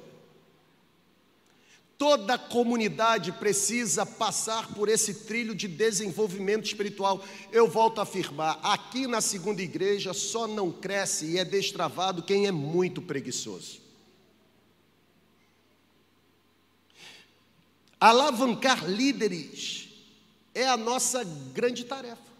Toda 1.97 2.37
comunidade 2.37 3.31
precisa 3.33 4.05
passar 4.05 4.73
por 4.73 4.89
esse 4.89 5.25
trilho 5.25 5.53
de 5.53 5.67
desenvolvimento 5.67 6.65
espiritual. 6.65 7.23
Eu 7.51 7.67
volto 7.67 7.99
a 7.99 8.03
afirmar: 8.03 8.59
aqui 8.63 9.07
na 9.07 9.21
segunda 9.21 9.61
igreja 9.61 10.13
só 10.13 10.47
não 10.47 10.71
cresce 10.71 11.31
e 11.31 11.37
é 11.37 11.45
destravado 11.45 12.23
quem 12.23 12.47
é 12.47 12.51
muito 12.51 13.01
preguiçoso. 13.01 13.81
Alavancar 17.99 18.85
líderes 18.85 19.87
é 20.53 20.67
a 20.67 20.75
nossa 20.75 21.23
grande 21.53 21.85
tarefa. 21.85 22.33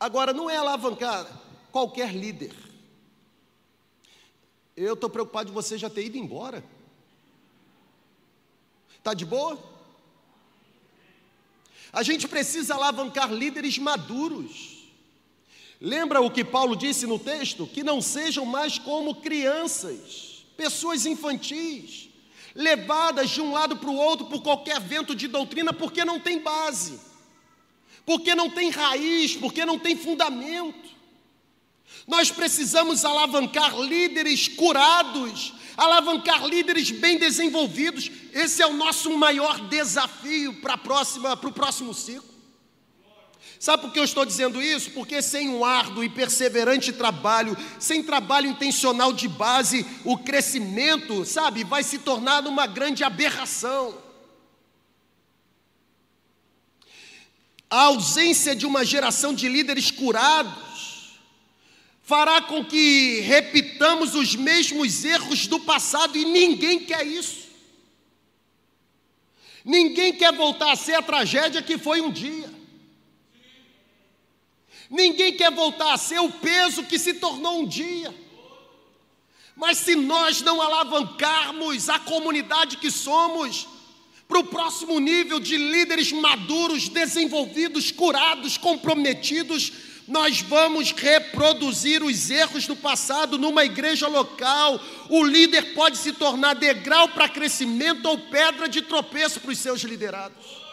Agora, 0.00 0.32
não 0.32 0.50
é 0.50 0.56
alavancar 0.56 1.26
qualquer 1.70 2.12
líder. 2.12 2.52
Eu 4.76 4.94
estou 4.94 5.08
preocupado 5.08 5.48
de 5.48 5.54
você 5.54 5.78
já 5.78 5.88
ter 5.88 6.04
ido 6.04 6.18
embora. 6.18 6.64
Está 9.06 9.14
de 9.14 9.24
boa? 9.24 9.56
A 11.92 12.02
gente 12.02 12.26
precisa 12.26 12.74
alavancar 12.74 13.32
líderes 13.32 13.78
maduros. 13.78 14.78
Lembra 15.80 16.20
o 16.20 16.28
que 16.28 16.44
Paulo 16.44 16.74
disse 16.74 17.06
no 17.06 17.16
texto? 17.16 17.68
Que 17.68 17.84
não 17.84 18.02
sejam 18.02 18.44
mais 18.44 18.80
como 18.80 19.14
crianças, 19.14 20.44
pessoas 20.56 21.06
infantis, 21.06 22.08
levadas 22.52 23.30
de 23.30 23.40
um 23.40 23.52
lado 23.52 23.76
para 23.76 23.88
o 23.88 23.94
outro 23.94 24.26
por 24.26 24.42
qualquer 24.42 24.80
vento 24.80 25.14
de 25.14 25.28
doutrina, 25.28 25.72
porque 25.72 26.04
não 26.04 26.18
tem 26.18 26.40
base. 26.40 26.98
porque 28.04 28.34
não 28.34 28.50
tem 28.50 28.70
raiz, 28.70 29.36
porque 29.36 29.64
não 29.64 29.78
tem 29.78 29.94
fundamento. 29.94 30.95
Nós 32.06 32.30
precisamos 32.30 33.04
alavancar 33.04 33.76
líderes 33.80 34.46
curados, 34.46 35.52
alavancar 35.76 36.46
líderes 36.46 36.90
bem 36.90 37.18
desenvolvidos. 37.18 38.10
Esse 38.32 38.62
é 38.62 38.66
o 38.66 38.74
nosso 38.74 39.16
maior 39.16 39.68
desafio 39.68 40.54
para 40.60 40.74
a 40.74 40.78
próxima, 40.78 41.36
para 41.36 41.48
o 41.48 41.52
próximo 41.52 41.92
ciclo. 41.92 42.36
Sabe 43.58 43.82
por 43.82 43.92
que 43.92 43.98
eu 43.98 44.04
estou 44.04 44.24
dizendo 44.24 44.62
isso? 44.62 44.90
Porque 44.90 45.22
sem 45.22 45.48
um 45.48 45.64
árduo 45.64 46.04
e 46.04 46.08
perseverante 46.08 46.92
trabalho, 46.92 47.56
sem 47.80 48.02
trabalho 48.02 48.48
intencional 48.48 49.12
de 49.12 49.26
base, 49.28 49.84
o 50.04 50.18
crescimento, 50.18 51.24
sabe, 51.24 51.64
vai 51.64 51.82
se 51.82 51.98
tornar 51.98 52.46
uma 52.46 52.66
grande 52.66 53.02
aberração. 53.02 53.96
A 57.68 57.84
ausência 57.84 58.54
de 58.54 58.66
uma 58.66 58.84
geração 58.84 59.34
de 59.34 59.48
líderes 59.48 59.90
curados 59.90 60.65
fará 62.06 62.40
com 62.40 62.64
que 62.64 63.18
repitamos 63.22 64.14
os 64.14 64.36
mesmos 64.36 65.04
erros 65.04 65.48
do 65.48 65.58
passado 65.58 66.16
e 66.16 66.24
ninguém 66.24 66.78
quer 66.78 67.04
isso. 67.04 67.48
Ninguém 69.64 70.14
quer 70.14 70.32
voltar 70.32 70.70
a 70.70 70.76
ser 70.76 70.94
a 70.94 71.02
tragédia 71.02 71.60
que 71.60 71.76
foi 71.76 72.00
um 72.00 72.12
dia. 72.12 72.48
Ninguém 74.88 75.36
quer 75.36 75.50
voltar 75.50 75.94
a 75.94 75.98
ser 75.98 76.20
o 76.20 76.30
peso 76.30 76.84
que 76.84 76.96
se 76.96 77.14
tornou 77.14 77.62
um 77.62 77.66
dia. 77.66 78.14
Mas 79.56 79.78
se 79.78 79.96
nós 79.96 80.40
não 80.42 80.62
alavancarmos 80.62 81.88
a 81.88 81.98
comunidade 81.98 82.76
que 82.76 82.88
somos 82.88 83.66
para 84.28 84.38
o 84.38 84.44
próximo 84.44 85.00
nível 85.00 85.40
de 85.40 85.56
líderes 85.56 86.12
maduros, 86.12 86.88
desenvolvidos, 86.88 87.90
curados, 87.90 88.56
comprometidos, 88.56 89.72
nós 90.06 90.40
vamos 90.40 90.92
reproduzir 90.92 92.02
os 92.02 92.30
erros 92.30 92.66
do 92.66 92.76
passado 92.76 93.38
numa 93.38 93.64
igreja 93.64 94.06
local. 94.06 94.80
O 95.08 95.24
líder 95.24 95.74
pode 95.74 95.98
se 95.98 96.12
tornar 96.12 96.54
degrau 96.54 97.08
para 97.08 97.28
crescimento 97.28 98.06
ou 98.06 98.16
pedra 98.16 98.68
de 98.68 98.82
tropeço 98.82 99.40
para 99.40 99.50
os 99.50 99.58
seus 99.58 99.80
liderados. 99.82 100.66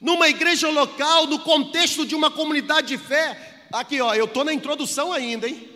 Numa 0.00 0.28
igreja 0.28 0.68
local, 0.68 1.26
no 1.26 1.40
contexto 1.40 2.06
de 2.06 2.14
uma 2.14 2.30
comunidade 2.30 2.86
de 2.88 2.98
fé, 2.98 3.66
aqui 3.72 4.00
ó, 4.00 4.14
eu 4.14 4.26
estou 4.26 4.44
na 4.44 4.52
introdução 4.52 5.12
ainda, 5.12 5.48
hein? 5.48 5.68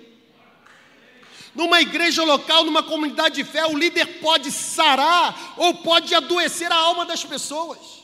Numa 1.54 1.80
igreja 1.80 2.22
local, 2.22 2.64
numa 2.64 2.84
comunidade 2.84 3.34
de 3.34 3.44
fé, 3.44 3.66
o 3.66 3.76
líder 3.76 4.20
pode 4.20 4.52
sarar 4.52 5.54
ou 5.56 5.74
pode 5.74 6.14
adoecer 6.14 6.70
a 6.70 6.76
alma 6.76 7.04
das 7.04 7.24
pessoas. 7.24 8.01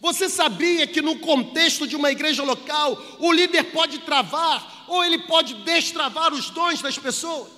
Você 0.00 0.28
sabia 0.28 0.86
que 0.86 1.02
no 1.02 1.18
contexto 1.18 1.86
de 1.86 1.96
uma 1.96 2.10
igreja 2.10 2.42
local, 2.44 3.00
o 3.18 3.32
líder 3.32 3.64
pode 3.64 3.98
travar 3.98 4.84
ou 4.86 5.04
ele 5.04 5.18
pode 5.18 5.54
destravar 5.54 6.32
os 6.32 6.50
dons 6.50 6.80
das 6.80 6.96
pessoas? 6.96 7.50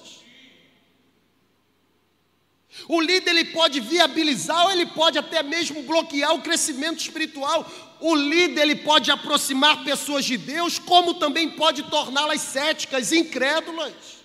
O 2.88 3.00
líder 3.00 3.30
ele 3.30 3.44
pode 3.47 3.80
viabilizar 3.80 4.66
ou 4.66 4.73
ele 4.73 4.87
pode 4.87 5.18
até 5.18 5.42
mesmo 5.42 5.82
bloquear 5.82 6.35
o 6.35 6.40
crescimento 6.40 7.00
espiritual. 7.00 7.70
O 8.00 8.14
líder 8.14 8.62
ele 8.62 8.76
pode 8.76 9.11
aproximar 9.11 9.85
pessoas 9.85 10.25
de 10.25 10.38
Deus, 10.38 10.78
como 10.78 11.14
também 11.14 11.50
pode 11.50 11.82
torná-las 11.85 12.40
céticas, 12.40 13.12
incrédulas. 13.12 14.19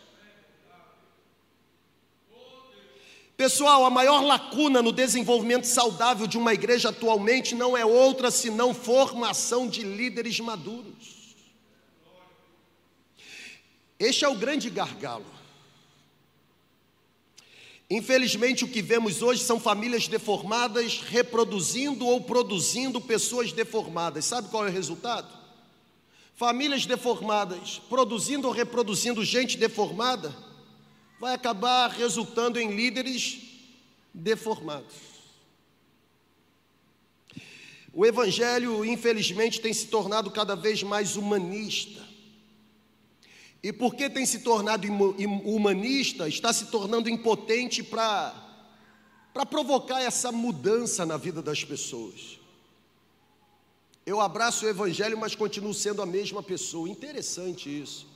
Pessoal, 3.38 3.84
a 3.86 3.89
maior 3.89 4.24
lacuna 4.24 4.82
no 4.82 4.94
desenvolvimento 4.94 5.65
saudável 5.65 6.25
de 6.25 6.38
uma 6.38 6.54
igreja 6.54 6.89
atualmente 6.89 7.54
não 7.54 7.75
é 7.75 7.86
outra 7.86 8.32
senão 8.32 8.74
formação 8.74 9.68
de 9.68 9.84
líderes 9.84 10.39
maduros. 10.39 11.36
Este 14.00 14.24
é 14.24 14.30
o 14.30 14.36
grande 14.36 14.70
gargalo. 14.70 15.25
Infelizmente, 17.89 18.63
o 18.63 18.70
que 18.70 18.82
vemos 18.82 19.22
hoje 19.22 19.44
são 19.44 19.60
famílias 19.60 20.08
deformadas 20.08 21.01
reproduzindo 21.01 22.08
ou 22.08 22.22
produzindo 22.22 23.01
pessoas 23.01 23.51
deformadas. 23.51 24.25
Sabe 24.25 24.48
qual 24.48 24.65
é 24.65 24.70
o 24.70 24.74
resultado? 24.74 25.28
Famílias 26.36 26.86
deformadas 26.86 27.82
produzindo 27.89 28.48
ou 28.48 28.54
reproduzindo 28.54 29.24
gente 29.26 29.58
deformada 29.58 30.34
vai 31.19 31.34
acabar 31.34 31.89
resultando 31.89 32.60
em 32.60 32.75
líderes 32.75 33.41
deformados. 34.13 34.95
O 37.93 38.06
Evangelho, 38.06 38.84
infelizmente, 38.84 39.62
tem 39.62 39.73
se 39.73 39.88
tornado 39.88 40.30
cada 40.30 40.56
vez 40.56 40.84
mais 40.84 41.15
humanista. 41.15 42.04
E 43.63 43.71
porque 43.71 44.10
tem 44.10 44.25
se 44.25 44.39
tornado 44.39 44.86
humanista, 44.88 46.28
está 46.28 46.54
se 46.54 46.65
tornando 46.65 47.10
impotente 47.10 47.82
para 47.82 48.34
provocar 49.49 50.01
essa 50.01 50.32
mudança 50.32 51.06
na 51.06 51.17
vida 51.17 51.41
das 51.41 51.63
pessoas. 51.63 52.38
Eu 54.06 54.21
abraço 54.21 54.65
o 54.65 54.69
Evangelho, 54.69 55.17
mas 55.17 55.34
continuo 55.34 55.73
sendo 55.73 56.01
a 56.01 56.06
mesma 56.06 56.43
pessoa. 56.43 56.88
Interessante 56.88 57.69
isso. 57.69 58.14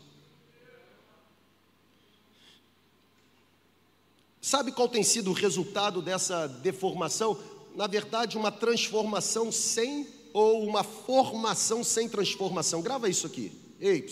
Sabe 4.42 4.72
qual 4.72 4.88
tem 4.88 5.04
sido 5.04 5.32
o 5.32 5.34
resultado 5.34 6.02
dessa 6.02 6.48
deformação? 6.48 7.38
Na 7.76 7.88
verdade, 7.88 8.38
uma 8.38 8.52
transformação 8.52 9.52
sem, 9.52 10.08
ou 10.34 10.66
uma 10.66 10.84
formação 10.84 11.84
sem 11.84 12.08
transformação. 12.08 12.82
Grava 12.82 13.10
isso 13.10 13.28
aqui. 13.28 13.52
Ei. 13.80 14.08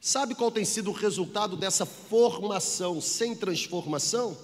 Sabe 0.00 0.34
qual 0.34 0.50
tem 0.50 0.64
sido 0.64 0.90
o 0.90 0.94
resultado 0.94 1.56
dessa 1.56 1.84
formação 1.84 3.00
sem 3.00 3.34
transformação? 3.34 4.36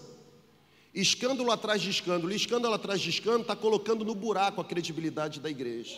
Escândalo 0.94 1.50
atrás 1.50 1.82
de 1.82 1.90
escândalo, 1.90 2.32
escândalo 2.32 2.74
atrás 2.74 3.00
de 3.00 3.10
escândalo, 3.10 3.42
está 3.42 3.54
colocando 3.54 4.04
no 4.04 4.14
buraco 4.14 4.60
a 4.60 4.64
credibilidade 4.64 5.40
da 5.40 5.50
igreja. 5.50 5.94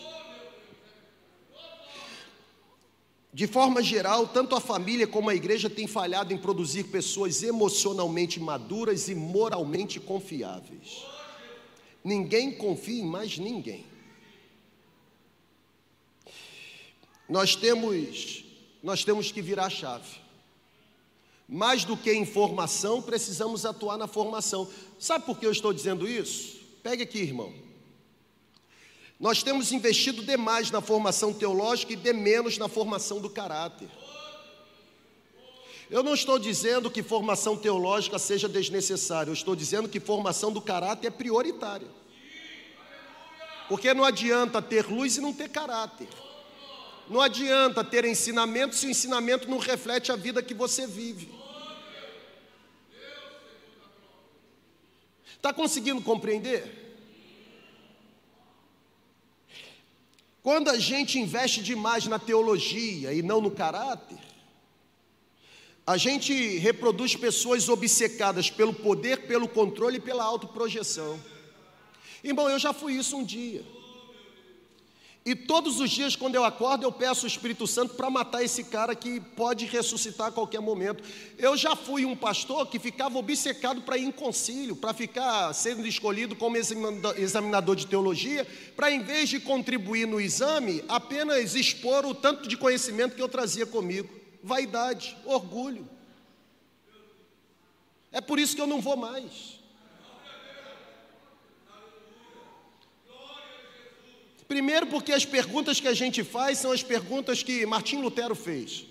De 3.31 3.45
forma 3.45 3.83
geral, 3.83 4.27
tanto 4.27 4.55
a 4.55 4.59
família 4.59 5.05
como 5.05 5.29
a 5.29 5.35
igreja 5.35 5.69
têm 5.69 5.87
falhado 5.87 6.33
em 6.33 6.37
produzir 6.37 6.85
pessoas 6.85 7.43
emocionalmente 7.43 8.39
maduras 8.39 9.07
e 9.07 9.13
moralmente 9.13 9.99
confiáveis. 9.99 11.03
Ninguém 12.03 12.51
confia 12.51 13.01
em 13.01 13.05
mais 13.05 13.37
ninguém. 13.37 13.85
Nós 17.27 17.55
temos 17.55 18.43
nós 18.81 19.03
temos 19.03 19.31
que 19.31 19.41
virar 19.41 19.65
a 19.65 19.69
chave. 19.69 20.09
Mais 21.47 21.83
do 21.83 21.97
que 21.97 22.13
informação, 22.13 23.01
precisamos 23.01 23.65
atuar 23.65 23.97
na 23.97 24.07
formação. 24.07 24.69
Sabe 24.97 25.25
por 25.25 25.37
que 25.37 25.45
eu 25.45 25.51
estou 25.51 25.73
dizendo 25.73 26.07
isso? 26.07 26.59
Pegue 26.81 27.03
aqui, 27.03 27.19
irmão. 27.19 27.53
Nós 29.19 29.43
temos 29.43 29.73
investido 29.73 30.23
demais 30.23 30.71
na 30.71 30.79
formação 30.79 31.33
teológica 31.33 31.91
e 31.91 31.97
de 31.97 32.13
menos 32.13 32.57
na 32.57 32.69
formação 32.69 33.19
do 33.19 33.29
caráter. 33.29 33.89
Eu 35.89 36.01
não 36.01 36.13
estou 36.13 36.39
dizendo 36.39 36.89
que 36.89 37.03
formação 37.03 37.57
teológica 37.57 38.17
seja 38.17 38.47
desnecessária, 38.47 39.29
eu 39.29 39.33
estou 39.33 39.55
dizendo 39.55 39.89
que 39.89 39.99
formação 39.99 40.53
do 40.53 40.61
caráter 40.61 41.07
é 41.07 41.11
prioritária. 41.11 41.87
Porque 43.67 43.93
não 43.93 44.05
adianta 44.05 44.61
ter 44.61 44.87
luz 44.87 45.17
e 45.17 45.21
não 45.21 45.33
ter 45.33 45.49
caráter. 45.49 46.07
Não 47.09 47.19
adianta 47.19 47.83
ter 47.83 48.05
ensinamento 48.05 48.75
se 48.75 48.87
o 48.87 48.89
ensinamento 48.89 49.49
não 49.49 49.57
reflete 49.57 50.11
a 50.11 50.15
vida 50.15 50.41
que 50.41 50.53
você 50.53 50.87
vive. 50.87 51.29
Está 55.35 55.51
conseguindo 55.51 56.01
compreender? 56.01 56.88
Quando 60.49 60.69
a 60.69 60.79
gente 60.79 61.19
investe 61.19 61.61
demais 61.61 62.07
na 62.07 62.17
teologia 62.17 63.13
e 63.13 63.21
não 63.21 63.39
no 63.39 63.51
caráter, 63.51 64.17
a 65.85 65.95
gente 65.95 66.57
reproduz 66.57 67.15
pessoas 67.15 67.69
obcecadas 67.69 68.49
pelo 68.49 68.73
poder, 68.73 69.27
pelo 69.27 69.47
controle 69.47 69.97
e 69.97 70.01
pela 70.01 70.23
autoprojeção. 70.23 71.23
Irmão, 72.23 72.49
eu 72.49 72.57
já 72.57 72.73
fui 72.73 72.93
isso 72.93 73.15
um 73.15 73.23
dia. 73.23 73.63
E 75.29 75.35
todos 75.35 75.79
os 75.79 75.91
dias, 75.91 76.15
quando 76.15 76.33
eu 76.33 76.43
acordo, 76.43 76.83
eu 76.83 76.91
peço 76.91 77.23
o 77.23 77.27
Espírito 77.27 77.67
Santo 77.67 77.93
para 77.93 78.09
matar 78.09 78.43
esse 78.43 78.63
cara 78.63 78.95
que 78.95 79.19
pode 79.19 79.67
ressuscitar 79.67 80.29
a 80.29 80.31
qualquer 80.31 80.59
momento. 80.59 81.03
Eu 81.37 81.55
já 81.55 81.75
fui 81.75 82.03
um 82.03 82.15
pastor 82.15 82.65
que 82.65 82.79
ficava 82.79 83.15
obcecado 83.15 83.83
para 83.83 83.95
ir 83.95 84.05
em 84.05 84.11
concílio, 84.11 84.75
para 84.75 84.91
ficar 84.91 85.53
sendo 85.53 85.85
escolhido 85.85 86.35
como 86.35 86.57
examinador 86.57 87.75
de 87.75 87.85
teologia, 87.85 88.43
para 88.75 88.89
em 88.89 89.03
vez 89.03 89.29
de 89.29 89.39
contribuir 89.39 90.07
no 90.07 90.19
exame, 90.19 90.83
apenas 90.89 91.53
expor 91.53 92.07
o 92.07 92.15
tanto 92.15 92.49
de 92.49 92.57
conhecimento 92.57 93.15
que 93.15 93.21
eu 93.21 93.29
trazia 93.29 93.67
comigo. 93.67 94.09
Vaidade, 94.41 95.15
orgulho. 95.25 95.87
É 98.11 98.19
por 98.19 98.39
isso 98.39 98.55
que 98.55 98.61
eu 98.63 98.65
não 98.65 98.81
vou 98.81 98.97
mais. 98.97 99.58
Primeiro, 104.49 104.87
porque 104.87 105.11
as 105.11 105.23
perguntas 105.23 105.79
que 105.79 105.87
a 105.87 105.93
gente 105.93 106.23
faz 106.23 106.57
são 106.57 106.71
as 106.71 106.81
perguntas 106.81 107.43
que 107.43 107.63
Martim 107.67 108.01
Lutero 108.01 108.33
fez. 108.33 108.83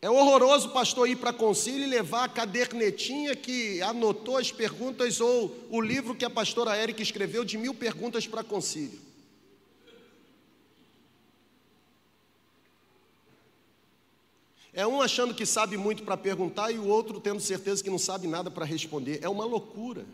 É 0.00 0.08
horroroso 0.08 0.68
o 0.68 0.72
pastor 0.72 1.08
ir 1.08 1.16
para 1.16 1.32
concílio 1.32 1.82
e 1.82 1.90
levar 1.90 2.22
a 2.22 2.28
cadernetinha 2.28 3.34
que 3.34 3.82
anotou 3.82 4.36
as 4.36 4.52
perguntas 4.52 5.20
ou 5.20 5.52
o 5.70 5.80
livro 5.80 6.14
que 6.14 6.24
a 6.24 6.30
pastora 6.30 6.76
Érica 6.76 7.02
escreveu 7.02 7.44
de 7.44 7.58
mil 7.58 7.74
perguntas 7.74 8.28
para 8.28 8.44
concílio. 8.44 9.00
É 14.72 14.86
um 14.86 15.02
achando 15.02 15.34
que 15.34 15.44
sabe 15.44 15.76
muito 15.76 16.04
para 16.04 16.16
perguntar 16.16 16.70
e 16.70 16.78
o 16.78 16.86
outro 16.86 17.20
tendo 17.20 17.40
certeza 17.40 17.82
que 17.82 17.90
não 17.90 17.98
sabe 17.98 18.28
nada 18.28 18.52
para 18.52 18.64
responder. 18.64 19.18
É 19.20 19.28
uma 19.28 19.44
loucura. 19.44 20.06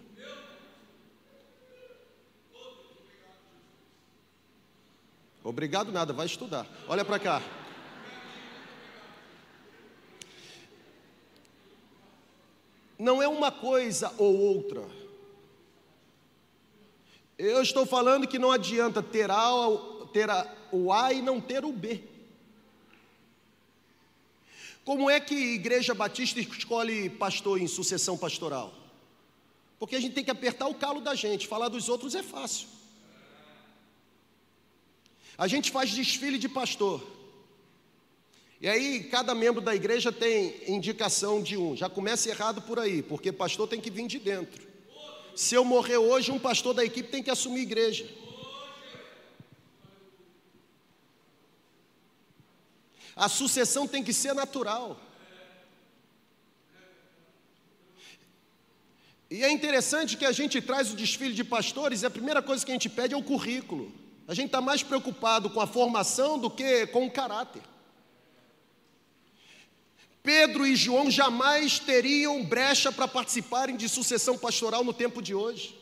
Obrigado 5.47 5.93
nada, 5.93 6.13
vai 6.13 6.27
estudar. 6.27 6.67
Olha 6.89 7.05
para 7.05 7.21
cá. 7.21 7.41
Não 12.99 13.23
é 13.23 13.29
uma 13.29 13.53
coisa 13.53 14.13
ou 14.19 14.37
outra. 14.37 14.85
Eu 17.39 17.63
estou 17.63 17.87
falando 17.87 18.27
que 18.27 18.41
não 18.41 18.51
adianta 18.51 19.01
ter, 19.01 19.31
a, 19.31 19.47
ter 20.13 20.29
a, 20.29 20.53
o 20.73 20.93
A 20.93 21.13
e 21.13 21.23
não 21.23 21.41
ter 21.41 21.65
o 21.65 21.71
B. 21.71 22.03
Como 24.85 25.09
é 25.09 25.21
que 25.21 25.35
a 25.37 25.55
Igreja 25.55 25.95
Batista 25.95 26.41
escolhe 26.41 27.09
pastor 27.09 27.61
em 27.61 27.69
sucessão 27.69 28.19
pastoral? 28.19 28.75
Porque 29.79 29.95
a 29.95 30.01
gente 30.01 30.15
tem 30.15 30.25
que 30.25 30.31
apertar 30.31 30.67
o 30.67 30.75
calo 30.75 31.01
da 31.01 31.15
gente, 31.15 31.47
falar 31.47 31.69
dos 31.69 31.89
outros 31.89 32.17
é 32.17 32.23
fácil. 32.25 32.76
A 35.38 35.46
gente 35.46 35.70
faz 35.70 35.90
desfile 35.90 36.38
de 36.38 36.49
pastor. 36.49 37.05
E 38.61 38.68
aí, 38.68 39.05
cada 39.05 39.35
membro 39.35 39.61
da 39.61 39.75
igreja 39.75 40.11
tem 40.11 40.55
indicação 40.66 41.42
de 41.42 41.57
um. 41.59 41.77
Já 41.77 41.90
começa 41.90 42.29
errado 42.31 42.62
por 42.62 42.79
aí, 42.79 43.03
porque 43.03 43.31
pastor 43.31 43.68
tem 43.68 43.81
que 43.81 43.90
vir 43.90 44.07
de 44.07 44.18
dentro. 44.18 44.66
Se 45.35 45.55
eu 45.55 45.64
morrer 45.64 45.99
hoje, 45.99 46.33
um 46.33 46.38
pastor 46.38 46.72
da 46.72 46.83
equipe 46.83 47.11
tem 47.11 47.22
que 47.22 47.31
assumir 47.31 47.61
igreja. 47.61 48.09
A 53.14 53.29
sucessão 53.29 53.87
tem 53.87 54.03
que 54.03 54.12
ser 54.12 54.35
natural. 54.35 54.99
E 59.31 59.42
é 59.42 59.51
interessante 59.51 60.16
que 60.16 60.25
a 60.25 60.33
gente 60.33 60.62
traz 60.62 60.92
o 60.92 60.96
desfile 60.96 61.35
de 61.35 61.44
pastores 61.44 62.03
e 62.03 62.07
a 62.07 62.11
primeira 62.11 62.40
coisa 62.40 62.64
que 62.64 62.70
a 62.70 62.75
gente 62.75 62.88
pede 62.88 63.12
é 63.12 63.16
o 63.16 63.22
currículo. 63.22 63.92
A 64.29 64.35
gente 64.35 64.47
está 64.47 64.61
mais 64.61 64.83
preocupado 64.83 65.51
com 65.51 65.61
a 65.61 65.67
formação 65.67 66.39
do 66.39 66.51
que 66.51 66.87
com 66.89 67.07
o 67.07 67.11
caráter. 67.11 67.62
Pedro 70.23 70.67
e 70.67 70.75
João 70.75 71.09
jamais 71.09 71.79
teriam 71.79 72.43
brecha 72.45 72.91
para 72.91 73.07
participarem 73.07 73.77
de 73.77 73.89
sucessão 73.89 74.37
pastoral 74.37 74.83
no 74.83 74.93
tempo 74.93 75.23
de 75.23 75.33
hoje. 75.33 75.79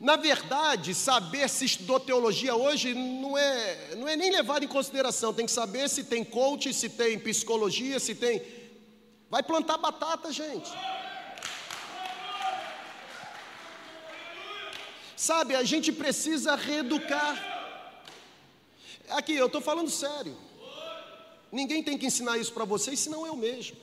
Na 0.00 0.16
verdade, 0.16 0.92
saber 0.92 1.48
se 1.48 1.66
estudou 1.66 2.00
teologia 2.00 2.56
hoje 2.56 2.92
não 2.92 3.38
é, 3.38 3.94
não 3.94 4.08
é 4.08 4.16
nem 4.16 4.32
levado 4.32 4.64
em 4.64 4.68
consideração. 4.68 5.32
Tem 5.32 5.46
que 5.46 5.52
saber 5.52 5.88
se 5.88 6.02
tem 6.02 6.24
coach, 6.24 6.74
se 6.74 6.88
tem 6.88 7.16
psicologia, 7.18 8.00
se 8.00 8.16
tem. 8.16 8.42
Vai 9.30 9.44
plantar 9.44 9.78
batata, 9.78 10.32
gente. 10.32 10.68
Sabe, 15.28 15.54
a 15.56 15.64
gente 15.64 15.90
precisa 15.90 16.54
reeducar. 16.54 17.34
Aqui, 19.08 19.34
eu 19.34 19.46
estou 19.46 19.62
falando 19.68 19.88
sério. 19.88 20.36
Ninguém 21.50 21.82
tem 21.82 21.96
que 21.96 22.04
ensinar 22.04 22.36
isso 22.36 22.52
para 22.52 22.66
vocês, 22.66 22.98
senão 23.00 23.26
eu 23.26 23.34
mesmo. 23.34 23.74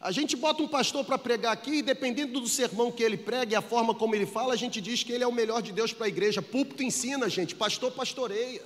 A 0.00 0.12
gente 0.12 0.36
bota 0.36 0.62
um 0.62 0.68
pastor 0.68 1.04
para 1.04 1.18
pregar 1.18 1.52
aqui 1.54 1.78
e 1.78 1.82
dependendo 1.82 2.40
do 2.40 2.46
sermão 2.46 2.92
que 2.92 3.02
ele 3.02 3.16
prega 3.16 3.54
e 3.54 3.56
a 3.56 3.60
forma 3.72 3.92
como 3.96 4.14
ele 4.14 4.26
fala, 4.26 4.54
a 4.54 4.60
gente 4.64 4.80
diz 4.80 5.02
que 5.02 5.10
ele 5.10 5.24
é 5.24 5.26
o 5.26 5.32
melhor 5.32 5.60
de 5.60 5.72
Deus 5.72 5.92
para 5.92 6.06
a 6.06 6.08
igreja. 6.08 6.40
Púlpito 6.40 6.84
ensina, 6.84 7.28
gente, 7.28 7.56
pastor 7.56 7.90
pastoreia. 7.90 8.62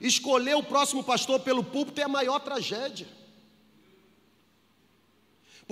Escolher 0.00 0.54
o 0.54 0.62
próximo 0.62 1.02
pastor 1.02 1.40
pelo 1.40 1.64
púlpito 1.64 2.00
é 2.00 2.04
a 2.04 2.08
maior 2.08 2.38
tragédia. 2.38 3.08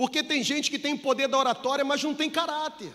Porque 0.01 0.23
tem 0.23 0.41
gente 0.43 0.71
que 0.71 0.79
tem 0.79 0.97
poder 0.97 1.27
da 1.27 1.37
oratória, 1.37 1.85
mas 1.85 2.03
não 2.03 2.15
tem 2.15 2.27
caráter. 2.27 2.91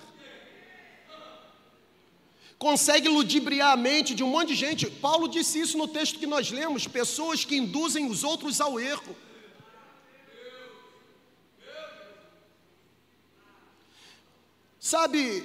Consegue 2.58 3.06
ludibriar 3.08 3.74
a 3.74 3.76
mente 3.76 4.12
de 4.12 4.24
um 4.24 4.28
monte 4.28 4.48
de 4.48 4.56
gente. 4.56 4.90
Paulo 4.90 5.28
disse 5.28 5.60
isso 5.60 5.78
no 5.78 5.86
texto 5.86 6.18
que 6.18 6.26
nós 6.26 6.50
lemos: 6.50 6.88
pessoas 6.88 7.44
que 7.44 7.56
induzem 7.58 8.10
os 8.10 8.24
outros 8.24 8.60
ao 8.60 8.80
erro. 8.80 9.16
Sabe, 14.80 15.44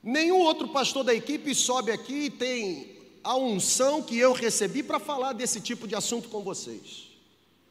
nenhum 0.00 0.38
outro 0.38 0.68
pastor 0.68 1.02
da 1.02 1.12
equipe 1.12 1.52
sobe 1.52 1.90
aqui 1.90 2.26
e 2.26 2.30
tem 2.30 2.96
a 3.24 3.34
unção 3.36 4.04
que 4.04 4.16
eu 4.16 4.32
recebi 4.32 4.84
para 4.84 5.00
falar 5.00 5.32
desse 5.32 5.60
tipo 5.60 5.88
de 5.88 5.96
assunto 5.96 6.28
com 6.28 6.44
vocês. 6.44 7.09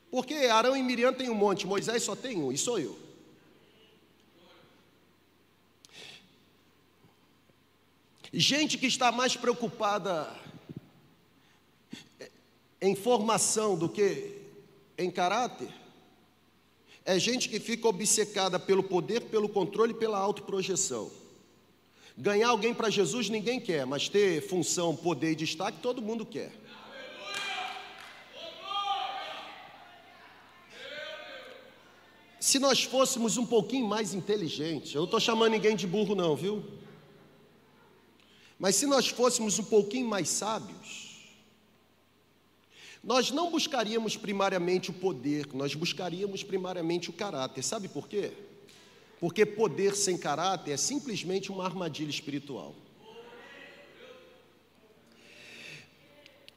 Porque 0.10 0.34
Arão 0.34 0.76
e 0.76 0.82
Miriam 0.82 1.14
tem 1.14 1.30
um 1.30 1.36
monte, 1.36 1.68
Moisés 1.68 2.04
só 2.04 2.16
tem 2.16 2.38
um, 2.38 2.52
e 2.52 2.58
sou 2.58 2.80
eu. 2.80 2.98
Gente 8.32 8.78
que 8.78 8.86
está 8.86 9.12
mais 9.12 9.36
preocupada 9.36 10.32
em 12.82 12.96
formação 12.96 13.78
do 13.78 13.90
que 13.90 14.38
em 14.98 15.10
caráter, 15.10 15.70
é 17.04 17.18
gente 17.18 17.50
que 17.50 17.60
fica 17.60 17.88
obcecada 17.88 18.60
pelo 18.60 18.84
poder, 18.84 19.22
pelo 19.22 19.50
controle 19.50 19.94
e 19.94 19.98
pela 19.98 20.20
autoprojeção. 20.20 21.12
Ganhar 22.16 22.50
alguém 22.50 22.74
para 22.74 22.90
Jesus 22.90 23.30
ninguém 23.30 23.60
quer, 23.60 23.86
mas 23.86 24.10
ter 24.10 24.42
função, 24.48 24.96
poder 24.96 25.32
e 25.32 25.36
destaque 25.36 25.80
todo 25.82 26.02
mundo 26.02 26.26
quer. 26.26 26.52
Se 32.50 32.58
nós 32.58 32.84
fôssemos 32.84 33.38
um 33.38 33.46
pouquinho 33.46 33.86
mais 33.86 34.16
inteligentes, 34.16 34.96
eu 34.96 35.02
não 35.02 35.06
estou 35.06 35.20
chamando 35.20 35.52
ninguém 35.52 35.76
de 35.76 35.86
burro, 35.86 36.16
não, 36.16 36.36
viu? 36.36 36.66
Mas 38.58 38.76
se 38.76 38.88
nós 38.88 39.08
fôssemos 39.08 39.60
um 39.60 39.64
pouquinho 39.64 40.08
mais 40.08 40.30
sábios, 40.30 41.30
nós 43.04 43.30
não 43.30 43.52
buscaríamos 43.52 44.18
primariamente 44.18 44.90
o 44.90 44.94
poder, 44.94 45.46
nós 45.54 45.76
buscaríamos 45.76 46.42
primariamente 46.42 47.12
o 47.12 47.14
caráter. 47.14 47.62
Sabe 47.62 47.88
por 47.88 48.08
quê? 48.08 48.32
Porque 49.20 49.46
poder 49.46 49.96
sem 49.96 50.18
caráter 50.18 50.72
é 50.72 50.78
simplesmente 50.78 51.52
uma 51.52 51.66
armadilha 51.66 52.10
espiritual. 52.10 52.74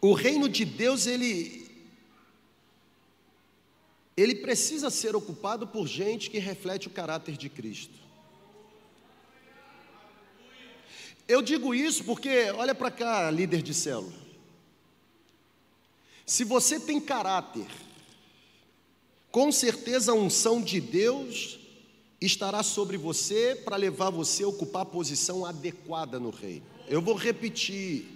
O 0.01 0.15
reino 0.15 0.49
de 0.49 0.65
Deus, 0.65 1.07
ele 1.07 1.62
ele 4.17 4.37
precisa 4.37 4.91
ser 4.91 5.17
ocupado 5.17 5.67
por 5.67 5.87
gente 5.87 6.31
que 6.31 6.39
reflete 6.39 6.87
o 6.87 6.91
caráter 6.91 7.37
de 7.37 7.49
Cristo. 7.49 7.99
Eu 11.27 11.41
digo 11.41 11.75
isso 11.75 12.05
porque, 12.05 12.51
olha 12.51 12.75
para 12.75 12.91
cá, 12.91 13.31
líder 13.31 13.63
de 13.63 13.73
célula. 13.73 14.13
Se 16.27 16.45
você 16.45 16.79
tem 16.79 17.01
caráter, 17.01 17.67
com 19.31 19.51
certeza 19.51 20.13
a 20.13 20.15
unção 20.15 20.61
de 20.61 20.81
Deus 20.81 21.59
estará 22.21 22.63
sobre 22.63 22.97
você 22.97 23.61
para 23.65 23.77
levar 23.77 24.11
você 24.11 24.45
a 24.45 24.49
ocupar 24.49 24.83
a 24.83 24.87
posição 24.87 25.45
adequada 25.45 26.21
no 26.21 26.31
reino. 26.31 26.67
Eu 26.87 27.01
vou 27.01 27.15
repetir, 27.15 28.07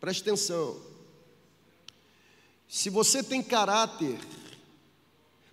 preste 0.00 0.22
atenção. 0.22 0.80
Se 2.66 2.90
você 2.90 3.22
tem 3.22 3.42
caráter, 3.42 4.18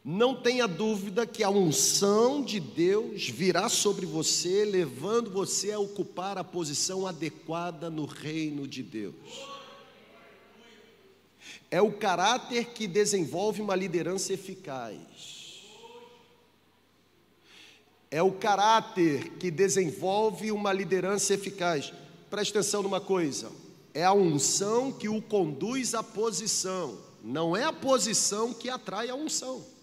não 0.07 0.35
tenha 0.35 0.67
dúvida 0.67 1.25
que 1.25 1.43
a 1.43 1.49
unção 1.49 2.43
de 2.43 2.59
Deus 2.59 3.27
virá 3.27 3.67
sobre 3.67 4.05
você, 4.05 4.63
levando 4.63 5.31
você 5.31 5.71
a 5.71 5.79
ocupar 5.79 6.37
a 6.37 6.43
posição 6.43 7.07
adequada 7.07 7.89
no 7.89 8.05
reino 8.05 8.67
de 8.67 8.83
Deus. 8.83 9.15
É 11.71 11.81
o 11.81 11.91
caráter 11.91 12.65
que 12.65 12.85
desenvolve 12.85 13.63
uma 13.63 13.75
liderança 13.75 14.31
eficaz. 14.31 15.63
É 18.11 18.21
o 18.21 18.33
caráter 18.33 19.31
que 19.39 19.49
desenvolve 19.49 20.51
uma 20.51 20.71
liderança 20.71 21.33
eficaz. 21.33 21.91
Preste 22.29 22.51
atenção 22.51 22.83
numa 22.83 23.01
coisa: 23.01 23.51
é 23.91 24.03
a 24.03 24.13
unção 24.13 24.91
que 24.91 25.09
o 25.09 25.19
conduz 25.19 25.95
à 25.95 26.03
posição, 26.03 26.99
não 27.23 27.57
é 27.57 27.63
a 27.63 27.73
posição 27.73 28.53
que 28.53 28.69
atrai 28.69 29.09
a 29.09 29.15
unção. 29.15 29.73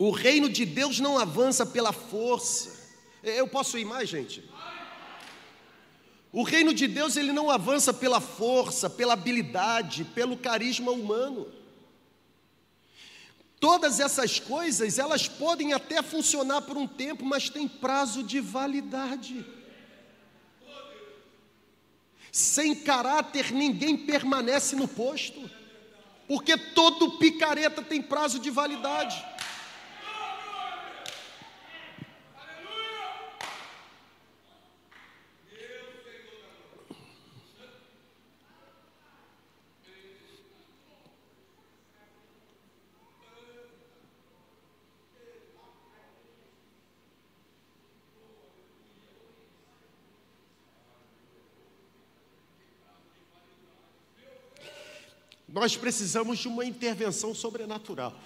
O 0.00 0.10
reino 0.10 0.48
de 0.48 0.64
Deus 0.64 0.98
não 0.98 1.18
avança 1.18 1.66
pela 1.66 1.92
força. 1.92 2.88
Eu 3.22 3.46
posso 3.46 3.76
ir 3.76 3.84
mais, 3.84 4.08
gente? 4.08 4.42
O 6.32 6.42
reino 6.42 6.72
de 6.72 6.88
Deus 6.88 7.18
ele 7.18 7.34
não 7.34 7.50
avança 7.50 7.92
pela 7.92 8.18
força, 8.18 8.88
pela 8.88 9.12
habilidade, 9.12 10.04
pelo 10.04 10.38
carisma 10.38 10.90
humano. 10.90 11.52
Todas 13.60 14.00
essas 14.00 14.40
coisas, 14.40 14.98
elas 14.98 15.28
podem 15.28 15.74
até 15.74 16.00
funcionar 16.00 16.62
por 16.62 16.78
um 16.78 16.86
tempo, 16.86 17.22
mas 17.22 17.50
tem 17.50 17.68
prazo 17.68 18.22
de 18.22 18.40
validade. 18.40 19.44
Sem 22.32 22.74
caráter, 22.74 23.52
ninguém 23.52 23.98
permanece 23.98 24.74
no 24.74 24.88
posto, 24.88 25.50
porque 26.26 26.56
todo 26.56 27.18
picareta 27.18 27.82
tem 27.82 28.00
prazo 28.00 28.38
de 28.38 28.48
validade. 28.48 29.28
Nós 55.60 55.76
precisamos 55.76 56.38
de 56.38 56.48
uma 56.48 56.64
intervenção 56.64 57.34
sobrenatural. 57.34 58.18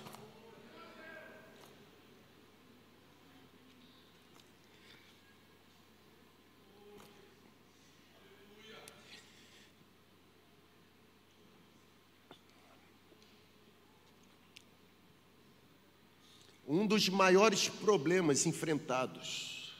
Um 16.68 16.86
dos 16.86 17.08
maiores 17.08 17.68
problemas 17.68 18.46
enfrentados 18.46 19.74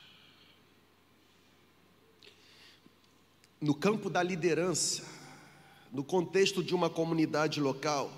no 3.61 3.77
campo 3.77 4.11
da 4.11 4.25
liderança 4.25 5.14
no 5.95 6.03
contexto 6.03 6.61
de 6.61 6.75
uma 6.75 6.91
comunidade 6.91 7.61
local, 7.61 8.11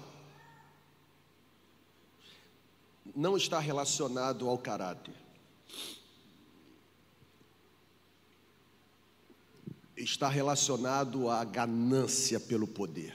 não 3.15 3.37
está 3.37 3.61
relacionado 3.61 4.49
ao 4.49 4.57
caráter. 4.57 5.13
Está 9.95 10.27
relacionado 10.27 11.29
à 11.29 11.45
ganância 11.45 12.41
pelo 12.41 12.67
poder. 12.67 13.15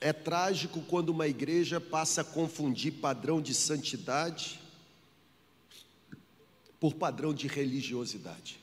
É 0.00 0.12
trágico 0.12 0.82
quando 0.82 1.10
uma 1.10 1.28
igreja 1.28 1.80
passa 1.80 2.22
a 2.22 2.24
confundir 2.24 2.94
padrão 2.94 3.40
de 3.40 3.54
santidade 3.54 4.61
por 6.82 6.94
padrão 6.94 7.32
de 7.32 7.46
religiosidade. 7.46 8.58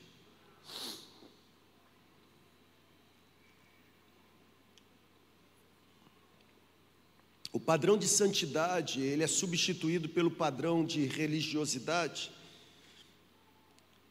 O 7.50 7.58
padrão 7.58 7.96
de 7.96 8.06
santidade, 8.06 9.00
ele 9.00 9.24
é 9.24 9.26
substituído 9.26 10.06
pelo 10.06 10.30
padrão 10.30 10.84
de 10.84 11.06
religiosidade 11.06 12.30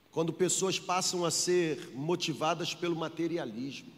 quando 0.10 0.34
pessoas 0.34 0.80
passam 0.80 1.24
a 1.24 1.30
ser 1.30 1.91
motivadas 1.93 2.74
pelo 2.74 2.95
materialismo. 2.95 3.93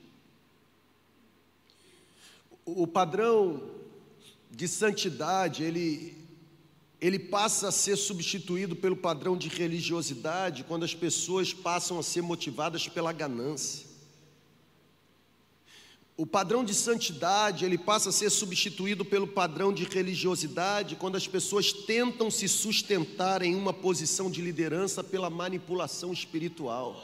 O 2.66 2.86
padrão 2.86 3.64
de 4.50 4.68
santidade, 4.68 5.64
ele 5.64 6.21
ele 7.02 7.18
passa 7.18 7.70
a 7.70 7.72
ser 7.72 7.98
substituído 7.98 8.76
pelo 8.76 8.96
padrão 8.96 9.36
de 9.36 9.48
religiosidade 9.48 10.64
quando 10.64 10.84
as 10.84 10.94
pessoas 10.94 11.52
passam 11.52 11.98
a 11.98 12.04
ser 12.04 12.22
motivadas 12.22 12.88
pela 12.88 13.12
ganância. 13.12 13.90
O 16.16 16.28
padrão 16.28 16.64
de 16.64 16.76
santidade, 16.76 17.66
ele 17.66 17.80
passa 17.80 18.10
a 18.10 18.12
ser 18.12 18.30
substituído 18.30 19.04
pelo 19.04 19.26
padrão 19.26 19.74
de 19.74 19.84
religiosidade 19.86 20.96
quando 20.96 21.16
as 21.16 21.28
pessoas 21.28 21.74
tentam 21.74 22.30
se 22.30 22.48
sustentar 22.48 23.42
em 23.42 23.56
uma 23.56 23.74
posição 23.74 24.30
de 24.30 24.40
liderança 24.40 25.04
pela 25.04 25.32
manipulação 25.32 26.14
espiritual. 26.14 27.02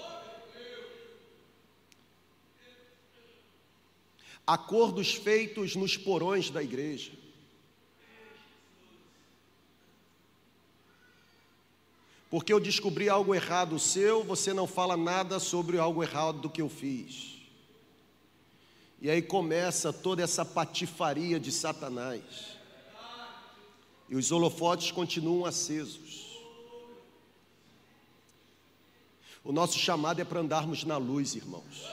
Acordos 4.45 5.15
feitos 5.15 5.75
nos 5.75 5.97
porões 5.97 6.51
da 6.51 6.61
igreja. 6.61 7.11
Porque 12.29 12.51
eu 12.51 12.59
descobri 12.59 13.07
algo 13.07 13.33
errado 13.33 13.79
seu, 13.79 14.23
você 14.23 14.53
não 14.53 14.67
fala 14.67 14.97
nada 14.97 15.39
sobre 15.39 15.77
algo 15.77 16.03
errado 16.03 16.39
do 16.39 16.49
que 16.49 16.61
eu 16.61 16.67
fiz. 16.67 17.37
E 19.01 19.09
aí 19.09 19.21
começa 19.21 19.93
toda 19.93 20.23
essa 20.23 20.43
patifaria 20.43 21.39
de 21.39 21.51
Satanás. 21.51 22.57
E 24.09 24.15
os 24.15 24.31
holofotes 24.31 24.91
continuam 24.91 25.45
acesos. 25.45 26.25
O 29.43 29.51
nosso 29.51 29.77
chamado 29.77 30.19
é 30.19 30.25
para 30.25 30.41
andarmos 30.41 30.83
na 30.83 30.97
luz, 30.97 31.35
irmãos. 31.35 31.87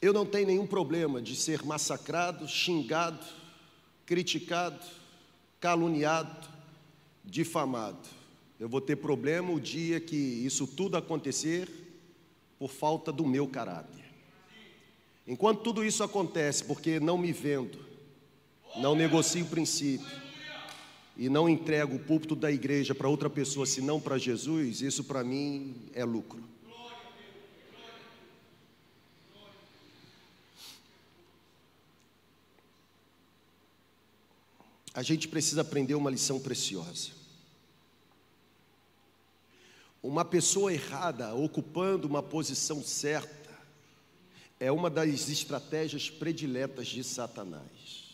Eu 0.00 0.12
não 0.12 0.26
tenho 0.26 0.46
nenhum 0.46 0.66
problema 0.66 1.22
de 1.22 1.34
ser 1.34 1.64
massacrado, 1.64 2.46
xingado, 2.46 3.24
criticado, 4.06 4.78
caluniado, 5.60 6.48
difamado. 7.24 8.08
Eu 8.58 8.68
vou 8.68 8.80
ter 8.80 8.96
problema 8.96 9.52
o 9.52 9.60
dia 9.60 10.00
que 10.00 10.16
isso 10.16 10.66
tudo 10.66 10.96
acontecer 10.96 11.68
por 12.58 12.70
falta 12.70 13.12
do 13.12 13.26
meu 13.26 13.46
caráter. 13.46 14.04
Enquanto 15.26 15.62
tudo 15.62 15.84
isso 15.84 16.02
acontece, 16.04 16.64
porque 16.64 17.00
não 17.00 17.18
me 17.18 17.32
vendo, 17.32 17.78
não 18.76 18.94
negocio 18.94 19.44
o 19.44 19.48
princípio 19.48 20.06
e 21.16 21.28
não 21.28 21.48
entrego 21.48 21.96
o 21.96 21.98
púlpito 21.98 22.36
da 22.36 22.50
igreja 22.50 22.94
para 22.94 23.08
outra 23.08 23.28
pessoa 23.28 23.66
senão 23.66 24.00
para 24.00 24.18
Jesus, 24.18 24.82
isso 24.82 25.02
para 25.02 25.24
mim 25.24 25.74
é 25.92 26.04
lucro. 26.04 26.55
A 34.96 35.02
gente 35.02 35.28
precisa 35.28 35.60
aprender 35.60 35.94
uma 35.94 36.10
lição 36.10 36.40
preciosa. 36.40 37.10
Uma 40.02 40.24
pessoa 40.24 40.72
errada 40.72 41.34
ocupando 41.34 42.08
uma 42.08 42.22
posição 42.22 42.82
certa 42.82 43.54
é 44.58 44.72
uma 44.72 44.88
das 44.88 45.28
estratégias 45.28 46.08
prediletas 46.08 46.86
de 46.86 47.04
Satanás. 47.04 48.06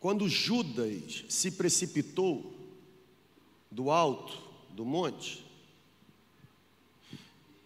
Quando 0.00 0.28
Judas 0.28 1.24
se 1.28 1.52
precipitou 1.52 2.52
do 3.70 3.92
alto 3.92 4.42
do 4.70 4.84
monte, 4.84 5.46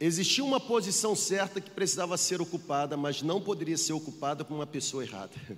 Existia 0.04 0.42
uma 0.42 0.58
posição 0.58 1.14
certa 1.14 1.60
que 1.60 1.70
precisava 1.70 2.16
ser 2.16 2.40
ocupada, 2.40 2.96
mas 2.96 3.22
não 3.22 3.40
poderia 3.40 3.78
ser 3.78 3.92
ocupada 3.92 4.44
por 4.44 4.52
uma 4.52 4.66
pessoa 4.66 5.04
errada. 5.04 5.30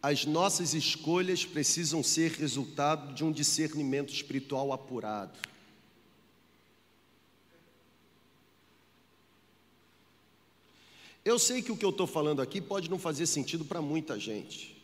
As 0.00 0.24
nossas 0.24 0.72
escolhas 0.72 1.44
precisam 1.44 2.00
ser 2.00 2.30
resultado 2.30 3.12
de 3.12 3.24
um 3.24 3.32
discernimento 3.32 4.12
espiritual 4.12 4.72
apurado. 4.72 5.36
Eu 11.24 11.40
sei 11.40 11.60
que 11.60 11.72
o 11.72 11.76
que 11.76 11.84
eu 11.84 11.90
estou 11.90 12.06
falando 12.06 12.40
aqui 12.40 12.60
pode 12.60 12.88
não 12.88 13.00
fazer 13.00 13.26
sentido 13.26 13.64
para 13.64 13.82
muita 13.82 14.16
gente, 14.16 14.80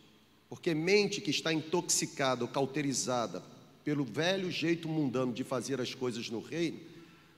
porque 0.49 0.75
mente 0.75 1.21
que 1.21 1.31
está 1.31 1.53
intoxicada 1.53 2.43
ou 2.43 2.51
cauterizada 2.51 3.45
pelo 3.89 4.05
velho 4.05 4.51
jeito 4.51 4.87
mundano 4.87 5.33
de 5.33 5.43
fazer 5.43 5.81
as 5.81 5.95
coisas 5.95 6.29
no 6.29 6.41
reino, 6.41 6.79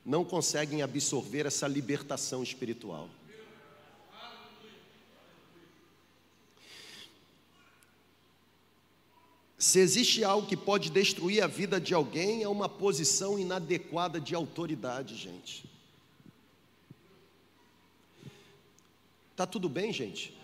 não 0.05 0.25
conseguem 0.25 0.83
absorver 0.83 1.47
essa 1.47 1.69
libertação 1.69 2.43
espiritual. 2.43 3.09
Se 9.57 9.79
existe 9.79 10.25
algo 10.25 10.49
que 10.49 10.57
pode 10.57 10.91
destruir 10.91 11.41
a 11.41 11.47
vida 11.47 11.81
de 11.81 11.95
alguém, 11.95 12.43
é 12.43 12.49
uma 12.49 12.69
posição 12.69 13.39
inadequada 13.39 14.21
de 14.21 14.35
autoridade, 14.35 15.15
gente. 15.15 15.65
Tá 19.37 19.47
tudo 19.47 19.69
bem, 19.69 19.93
gente? 19.93 20.37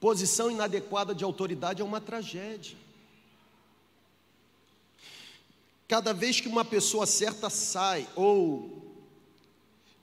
Posição 0.00 0.50
inadequada 0.50 1.14
de 1.14 1.22
autoridade 1.22 1.82
é 1.82 1.84
uma 1.84 2.00
tragédia. 2.00 2.76
Cada 5.86 6.14
vez 6.14 6.40
que 6.40 6.48
uma 6.48 6.64
pessoa 6.64 7.04
certa 7.04 7.50
sai, 7.50 8.08
ou 8.16 8.96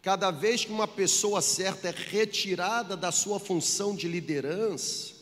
cada 0.04 0.30
vez 0.30 0.64
que 0.64 0.72
uma 0.72 0.88
pessoa 0.88 1.42
certa 1.42 1.88
é 1.88 1.92
retirada 1.92 2.96
da 2.96 3.12
sua 3.12 3.40
função 3.40 3.96
de 3.96 4.08
liderança, 4.08 5.16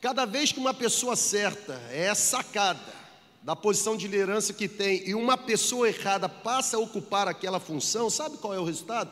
cada 0.00 0.24
vez 0.24 0.52
que 0.52 0.60
uma 0.60 0.72
pessoa 0.72 1.16
certa 1.16 1.74
é 1.90 2.14
sacada 2.14 2.94
da 3.42 3.56
posição 3.56 3.96
de 3.96 4.06
liderança 4.06 4.52
que 4.52 4.68
tem 4.68 5.08
e 5.08 5.14
uma 5.14 5.36
pessoa 5.36 5.88
errada 5.88 6.28
passa 6.28 6.76
a 6.76 6.80
ocupar 6.80 7.26
aquela 7.26 7.58
função, 7.58 8.08
sabe 8.08 8.36
qual 8.36 8.54
é 8.54 8.60
o 8.60 8.64
resultado? 8.64 9.10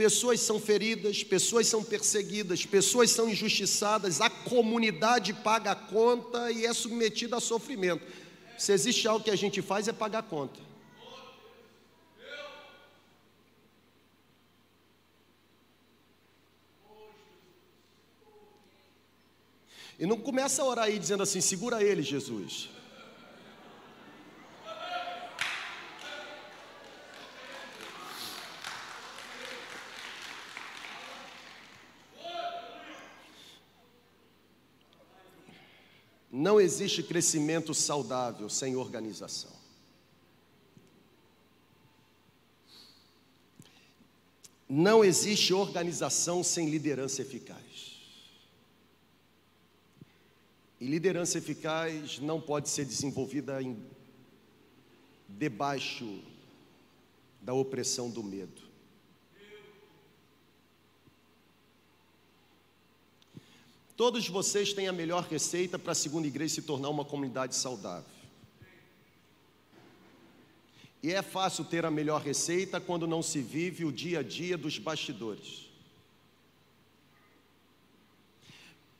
Pessoas 0.00 0.40
são 0.40 0.58
feridas, 0.58 1.22
pessoas 1.22 1.66
são 1.66 1.84
perseguidas, 1.84 2.64
pessoas 2.64 3.10
são 3.10 3.28
injustiçadas, 3.28 4.18
a 4.22 4.30
comunidade 4.30 5.34
paga 5.34 5.72
a 5.72 5.74
conta 5.74 6.50
e 6.50 6.64
é 6.64 6.72
submetida 6.72 7.36
a 7.36 7.40
sofrimento. 7.40 8.02
Se 8.56 8.72
existe 8.72 9.06
algo 9.06 9.22
que 9.22 9.30
a 9.30 9.36
gente 9.36 9.60
faz 9.60 9.88
é 9.88 9.92
pagar 9.92 10.20
a 10.20 10.22
conta. 10.22 10.58
E 19.98 20.06
não 20.06 20.16
começa 20.16 20.62
a 20.62 20.64
orar 20.64 20.86
aí 20.86 20.98
dizendo 20.98 21.24
assim: 21.24 21.42
segura 21.42 21.84
ele, 21.84 22.00
Jesus. 22.00 22.70
Não 36.40 36.58
existe 36.58 37.02
crescimento 37.02 37.74
saudável 37.74 38.48
sem 38.48 38.74
organização. 38.74 39.52
Não 44.66 45.04
existe 45.04 45.52
organização 45.52 46.42
sem 46.42 46.70
liderança 46.70 47.20
eficaz. 47.20 48.00
E 50.80 50.86
liderança 50.86 51.36
eficaz 51.36 52.18
não 52.18 52.40
pode 52.40 52.70
ser 52.70 52.86
desenvolvida 52.86 53.62
em, 53.62 53.76
debaixo 55.28 56.22
da 57.42 57.52
opressão 57.52 58.08
do 58.08 58.22
medo. 58.22 58.69
Todos 64.00 64.26
vocês 64.30 64.72
têm 64.72 64.88
a 64.88 64.94
melhor 64.94 65.24
receita 65.24 65.78
para 65.78 65.92
a 65.92 65.94
segunda 65.94 66.26
igreja 66.26 66.54
se 66.54 66.62
tornar 66.62 66.88
uma 66.88 67.04
comunidade 67.04 67.54
saudável. 67.54 68.08
E 71.02 71.12
é 71.12 71.20
fácil 71.20 71.66
ter 71.66 71.84
a 71.84 71.90
melhor 71.90 72.22
receita 72.22 72.80
quando 72.80 73.06
não 73.06 73.22
se 73.22 73.42
vive 73.42 73.84
o 73.84 73.92
dia 73.92 74.20
a 74.20 74.22
dia 74.22 74.56
dos 74.56 74.78
bastidores. 74.78 75.66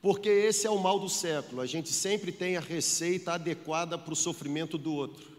Porque 0.03 0.29
esse 0.29 0.67
é 0.67 0.71
o 0.71 0.79
mal 0.79 1.01
do 1.01 1.09
século, 1.09 1.63
a 1.63 1.67
gente 1.67 1.89
sempre 1.89 2.31
tem 2.31 2.59
a 2.59 2.61
receita 2.61 3.33
adequada 3.33 3.97
para 3.97 4.13
o 4.13 4.17
sofrimento 4.17 4.77
do 4.77 4.93
outro. 4.93 5.31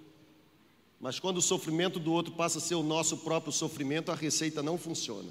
Mas 0.99 1.19
quando 1.19 1.37
o 1.37 1.41
sofrimento 1.41 1.99
do 1.99 2.11
outro 2.11 2.33
passa 2.33 2.57
a 2.57 2.61
ser 2.61 2.73
o 2.73 2.81
nosso 2.81 3.17
próprio 3.17 3.53
sofrimento, 3.53 4.11
a 4.11 4.15
receita 4.15 4.63
não 4.63 4.75
funciona. 4.75 5.29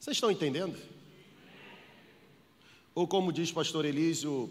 Vocês 0.00 0.16
estão 0.16 0.30
entendendo? 0.30 0.80
Ou 2.94 3.06
como 3.06 3.30
diz 3.30 3.52
pastor 3.52 3.84
Elísio, 3.84 4.50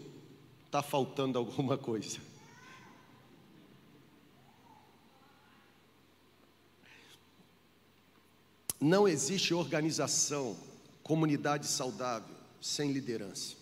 está 0.67 0.83
faltando 0.83 1.39
alguma 1.39 1.75
coisa. 1.75 2.19
Não 8.79 9.07
existe 9.07 9.51
organização, 9.51 10.55
comunidade 11.01 11.65
saudável 11.65 12.35
sem 12.62 12.91
liderança. 12.91 13.55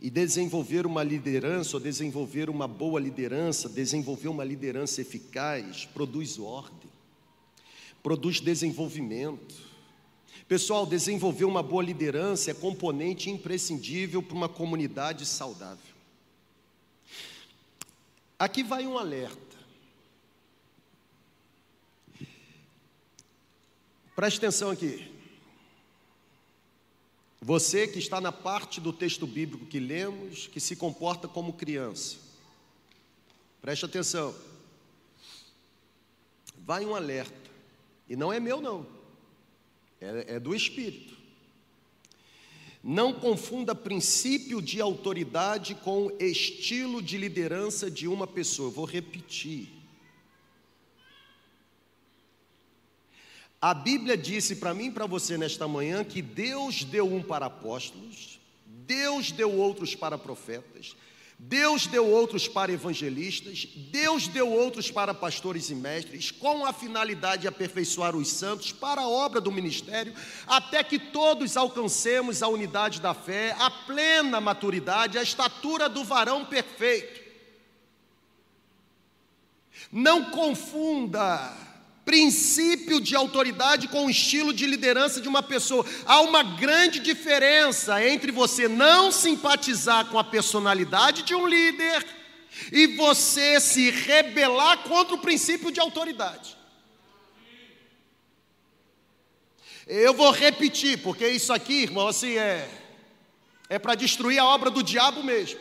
E 0.00 0.10
desenvolver 0.10 0.84
uma 0.84 1.04
liderança, 1.04 1.76
ou 1.76 1.80
desenvolver 1.80 2.50
uma 2.50 2.66
boa 2.66 2.98
liderança, 2.98 3.68
desenvolver 3.68 4.26
uma 4.26 4.42
liderança 4.42 5.00
eficaz, 5.00 5.86
produz 5.86 6.40
ordem, 6.40 6.90
produz 8.02 8.40
desenvolvimento. 8.40 9.69
Pessoal, 10.50 10.84
desenvolver 10.84 11.44
uma 11.44 11.62
boa 11.62 11.80
liderança 11.80 12.50
é 12.50 12.54
componente 12.54 13.30
imprescindível 13.30 14.20
para 14.20 14.34
uma 14.34 14.48
comunidade 14.48 15.24
saudável. 15.24 15.94
Aqui 18.36 18.64
vai 18.64 18.84
um 18.84 18.98
alerta. 18.98 19.56
Preste 24.16 24.38
atenção 24.38 24.70
aqui. 24.70 25.08
Você 27.40 27.86
que 27.86 28.00
está 28.00 28.20
na 28.20 28.32
parte 28.32 28.80
do 28.80 28.92
texto 28.92 29.28
bíblico 29.28 29.66
que 29.66 29.78
lemos, 29.78 30.48
que 30.48 30.58
se 30.58 30.74
comporta 30.74 31.28
como 31.28 31.52
criança. 31.52 32.16
Preste 33.62 33.84
atenção. 33.84 34.34
Vai 36.58 36.84
um 36.84 36.94
alerta. 36.94 37.50
E 38.08 38.16
não 38.16 38.32
é 38.32 38.40
meu, 38.40 38.60
não 38.60 38.99
é, 40.00 40.36
é 40.36 40.40
do 40.40 40.54
Espírito. 40.54 41.18
Não 42.82 43.12
confunda 43.12 43.74
princípio 43.74 44.62
de 44.62 44.80
autoridade 44.80 45.74
com 45.74 46.10
estilo 46.18 47.02
de 47.02 47.18
liderança 47.18 47.90
de 47.90 48.08
uma 48.08 48.26
pessoa. 48.26 48.68
Eu 48.68 48.72
vou 48.72 48.86
repetir. 48.86 49.68
A 53.60 53.74
Bíblia 53.74 54.16
disse 54.16 54.56
para 54.56 54.72
mim 54.72 54.86
e 54.86 54.90
para 54.90 55.04
você 55.04 55.36
nesta 55.36 55.68
manhã 55.68 56.02
que 56.02 56.22
Deus 56.22 56.82
deu 56.82 57.06
um 57.06 57.22
para 57.22 57.44
apóstolos, 57.44 58.40
Deus 58.64 59.30
deu 59.30 59.54
outros 59.54 59.94
para 59.94 60.16
profetas, 60.16 60.96
Deus 61.42 61.86
deu 61.86 62.06
outros 62.06 62.46
para 62.46 62.70
evangelistas, 62.70 63.66
Deus 63.90 64.28
deu 64.28 64.52
outros 64.52 64.90
para 64.90 65.14
pastores 65.14 65.70
e 65.70 65.74
mestres, 65.74 66.30
com 66.30 66.66
a 66.66 66.72
finalidade 66.72 67.42
de 67.42 67.48
aperfeiçoar 67.48 68.14
os 68.14 68.28
santos 68.28 68.72
para 68.72 69.00
a 69.00 69.08
obra 69.08 69.40
do 69.40 69.50
ministério, 69.50 70.14
até 70.46 70.84
que 70.84 70.98
todos 70.98 71.56
alcancemos 71.56 72.42
a 72.42 72.48
unidade 72.48 73.00
da 73.00 73.14
fé, 73.14 73.56
a 73.58 73.70
plena 73.70 74.38
maturidade, 74.38 75.18
a 75.18 75.22
estatura 75.22 75.88
do 75.88 76.04
varão 76.04 76.44
perfeito. 76.44 77.20
Não 79.90 80.30
confunda 80.30 81.56
princípio 82.10 83.00
de 83.00 83.14
autoridade 83.14 83.86
com 83.86 84.06
o 84.06 84.10
estilo 84.10 84.52
de 84.52 84.66
liderança 84.66 85.20
de 85.20 85.28
uma 85.28 85.44
pessoa. 85.44 85.86
Há 86.04 86.20
uma 86.22 86.42
grande 86.42 86.98
diferença 86.98 88.04
entre 88.04 88.32
você 88.32 88.66
não 88.66 89.12
simpatizar 89.12 90.06
com 90.06 90.18
a 90.18 90.24
personalidade 90.24 91.22
de 91.22 91.36
um 91.36 91.46
líder 91.46 92.04
e 92.72 92.88
você 92.96 93.60
se 93.60 93.90
rebelar 93.90 94.78
contra 94.78 95.14
o 95.14 95.20
princípio 95.20 95.70
de 95.70 95.78
autoridade. 95.78 96.56
Eu 99.86 100.12
vou 100.12 100.32
repetir, 100.32 100.98
porque 100.98 101.28
isso 101.28 101.52
aqui, 101.52 101.84
irmão, 101.84 102.08
assim 102.08 102.36
é 102.36 102.68
é 103.68 103.78
para 103.78 103.94
destruir 103.94 104.40
a 104.40 104.46
obra 104.46 104.68
do 104.68 104.82
diabo 104.82 105.22
mesmo. 105.22 105.60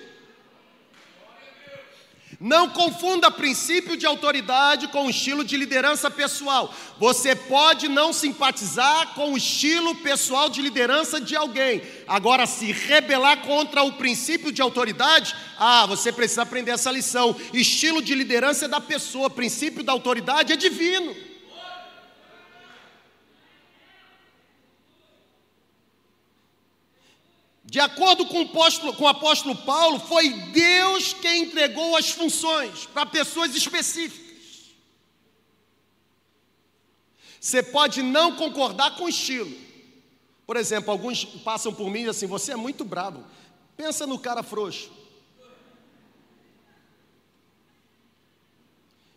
Não 2.40 2.70
confunda 2.70 3.30
princípio 3.30 3.98
de 3.98 4.06
autoridade 4.06 4.88
com 4.88 5.10
estilo 5.10 5.44
de 5.44 5.58
liderança 5.58 6.10
pessoal. 6.10 6.74
Você 6.98 7.36
pode 7.36 7.90
não 7.90 8.14
simpatizar 8.14 9.14
com 9.14 9.34
o 9.34 9.38
estilo 9.38 9.94
pessoal 9.96 10.50
de 10.50 10.62
liderança 10.62 11.20
de 11.20 11.36
alguém. 11.36 11.82
Agora, 12.08 12.46
se 12.46 12.72
rebelar 12.72 13.42
contra 13.42 13.84
o 13.84 13.92
princípio 13.92 14.54
de 14.54 14.62
autoridade, 14.62 15.36
ah, 15.58 15.86
você 15.86 16.14
precisa 16.14 16.44
aprender 16.44 16.72
essa 16.72 16.90
lição. 16.90 17.36
Estilo 17.52 18.02
de 18.02 18.16
liderança 18.16 18.66
é 18.66 18.70
da 18.70 18.80
pessoa, 18.80 19.30
princípio 19.30 19.84
da 19.84 19.92
autoridade 19.92 20.54
é 20.54 20.56
divino. 20.56 21.29
De 27.70 27.80
acordo 27.80 28.26
com 28.26 28.40
o, 28.40 28.46
apóstolo, 28.46 28.94
com 28.96 29.04
o 29.04 29.08
apóstolo 29.08 29.56
Paulo, 29.56 30.00
foi 30.00 30.32
Deus 30.32 31.14
quem 31.14 31.44
entregou 31.44 31.96
as 31.96 32.10
funções 32.10 32.88
para 32.88 33.06
pessoas 33.06 33.56
específicas. 33.56 34.74
Você 37.40 37.62
pode 37.62 38.02
não 38.02 38.36
concordar 38.36 38.96
com 38.96 39.04
o 39.04 39.10
estilo. 39.10 39.56
Por 40.48 40.58
exemplo, 40.58 40.90
alguns 40.90 41.24
passam 41.24 41.72
por 41.72 41.92
mim 41.92 42.06
e 42.06 42.10
assim, 42.10 42.26
você 42.26 42.54
é 42.54 42.56
muito 42.56 42.84
brabo. 42.84 43.24
Pensa 43.78 44.08
no 44.08 44.18
cara 44.18 44.42
frouxo. 44.42 44.92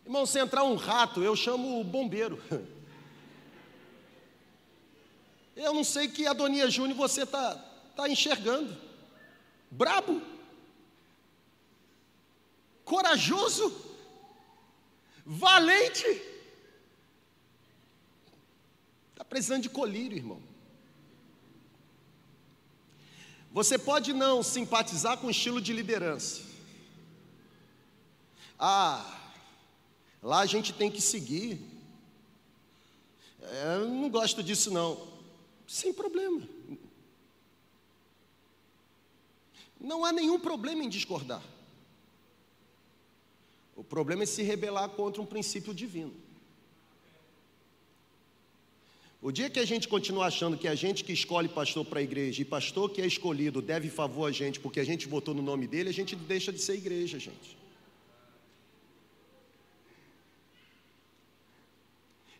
Irmão, 0.04 0.26
se 0.26 0.38
entrar 0.38 0.62
um 0.64 0.76
rato, 0.76 1.22
eu 1.22 1.34
chamo 1.34 1.80
o 1.80 1.84
bombeiro. 1.84 2.38
Eu 5.54 5.74
não 5.74 5.84
sei 5.84 6.08
que 6.08 6.26
Adonia 6.26 6.70
Júnior 6.70 6.96
você 6.96 7.24
está 7.24 7.71
tá 7.96 8.08
enxergando. 8.08 8.76
Brabo. 9.70 10.20
Corajoso. 12.84 13.74
Valente. 15.24 16.06
Está 19.10 19.24
precisando 19.24 19.62
de 19.62 19.70
colírio, 19.70 20.16
irmão. 20.16 20.42
Você 23.52 23.78
pode 23.78 24.12
não 24.12 24.42
simpatizar 24.42 25.18
com 25.18 25.26
o 25.26 25.30
estilo 25.30 25.60
de 25.60 25.72
liderança. 25.72 26.42
Ah, 28.58 29.20
lá 30.22 30.40
a 30.40 30.46
gente 30.46 30.72
tem 30.72 30.90
que 30.90 31.00
seguir. 31.00 31.60
É, 33.40 33.76
eu 33.76 33.88
não 33.88 34.08
gosto 34.08 34.42
disso, 34.42 34.70
não. 34.70 35.06
Sem 35.66 35.92
problema. 35.92 36.40
Não 39.82 40.04
há 40.04 40.12
nenhum 40.12 40.38
problema 40.38 40.84
em 40.84 40.88
discordar. 40.88 41.42
O 43.74 43.82
problema 43.82 44.22
é 44.22 44.26
se 44.26 44.42
rebelar 44.42 44.88
contra 44.90 45.20
um 45.20 45.26
princípio 45.26 45.74
divino. 45.74 46.14
O 49.20 49.32
dia 49.32 49.50
que 49.50 49.58
a 49.58 49.64
gente 49.64 49.88
continuar 49.88 50.26
achando 50.26 50.56
que 50.56 50.68
a 50.68 50.74
gente 50.74 51.02
que 51.04 51.12
escolhe 51.12 51.48
pastor 51.48 51.84
para 51.84 52.00
a 52.00 52.02
igreja 52.02 52.42
e 52.42 52.44
pastor 52.44 52.90
que 52.90 53.00
é 53.00 53.06
escolhido 53.06 53.60
deve 53.60 53.88
favor 53.88 54.26
a 54.26 54.32
gente 54.32 54.60
porque 54.60 54.80
a 54.80 54.84
gente 54.84 55.08
votou 55.08 55.34
no 55.34 55.42
nome 55.42 55.66
dele, 55.66 55.88
a 55.88 55.92
gente 55.92 56.14
deixa 56.14 56.52
de 56.52 56.60
ser 56.60 56.74
igreja, 56.74 57.18
gente. 57.18 57.56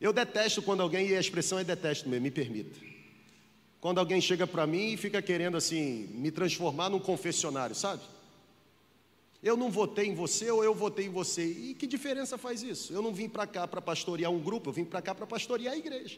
Eu 0.00 0.12
detesto 0.12 0.60
quando 0.60 0.80
alguém, 0.82 1.08
e 1.08 1.16
a 1.16 1.20
expressão 1.20 1.58
é 1.58 1.64
detesto 1.64 2.08
mesmo, 2.08 2.24
me 2.24 2.30
permita. 2.30 2.76
Quando 3.82 3.98
alguém 3.98 4.20
chega 4.20 4.46
para 4.46 4.64
mim 4.64 4.92
e 4.92 4.96
fica 4.96 5.20
querendo 5.20 5.56
assim, 5.56 6.06
me 6.14 6.30
transformar 6.30 6.88
num 6.88 7.00
confessionário, 7.00 7.74
sabe? 7.74 8.00
Eu 9.42 9.56
não 9.56 9.72
votei 9.72 10.06
em 10.06 10.14
você 10.14 10.48
ou 10.52 10.62
eu 10.62 10.72
votei 10.72 11.06
em 11.06 11.10
você. 11.10 11.44
E 11.44 11.74
que 11.74 11.84
diferença 11.84 12.38
faz 12.38 12.62
isso? 12.62 12.92
Eu 12.92 13.02
não 13.02 13.12
vim 13.12 13.28
para 13.28 13.44
cá 13.44 13.66
para 13.66 13.82
pastorear 13.82 14.30
um 14.30 14.38
grupo, 14.38 14.70
eu 14.70 14.72
vim 14.72 14.84
para 14.84 15.02
cá 15.02 15.16
para 15.16 15.26
pastorear 15.26 15.74
a 15.74 15.76
igreja. 15.76 16.16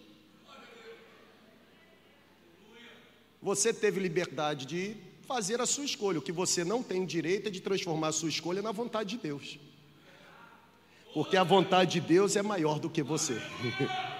Você 3.40 3.72
teve 3.72 3.98
liberdade 3.98 4.66
de 4.66 4.94
fazer 5.26 5.58
a 5.58 5.64
sua 5.64 5.86
escolha. 5.86 6.18
O 6.18 6.22
que 6.22 6.32
você 6.32 6.64
não 6.64 6.82
tem 6.82 7.06
direito 7.06 7.48
é 7.48 7.50
de 7.50 7.62
transformar 7.62 8.08
a 8.08 8.12
sua 8.12 8.28
escolha 8.28 8.60
na 8.60 8.72
vontade 8.72 9.16
de 9.16 9.22
Deus. 9.22 9.58
Porque 11.14 11.34
a 11.34 11.44
vontade 11.44 11.92
de 11.92 12.00
Deus 12.02 12.36
é 12.36 12.42
maior 12.42 12.78
do 12.78 12.90
que 12.90 13.02
você. 13.02 13.40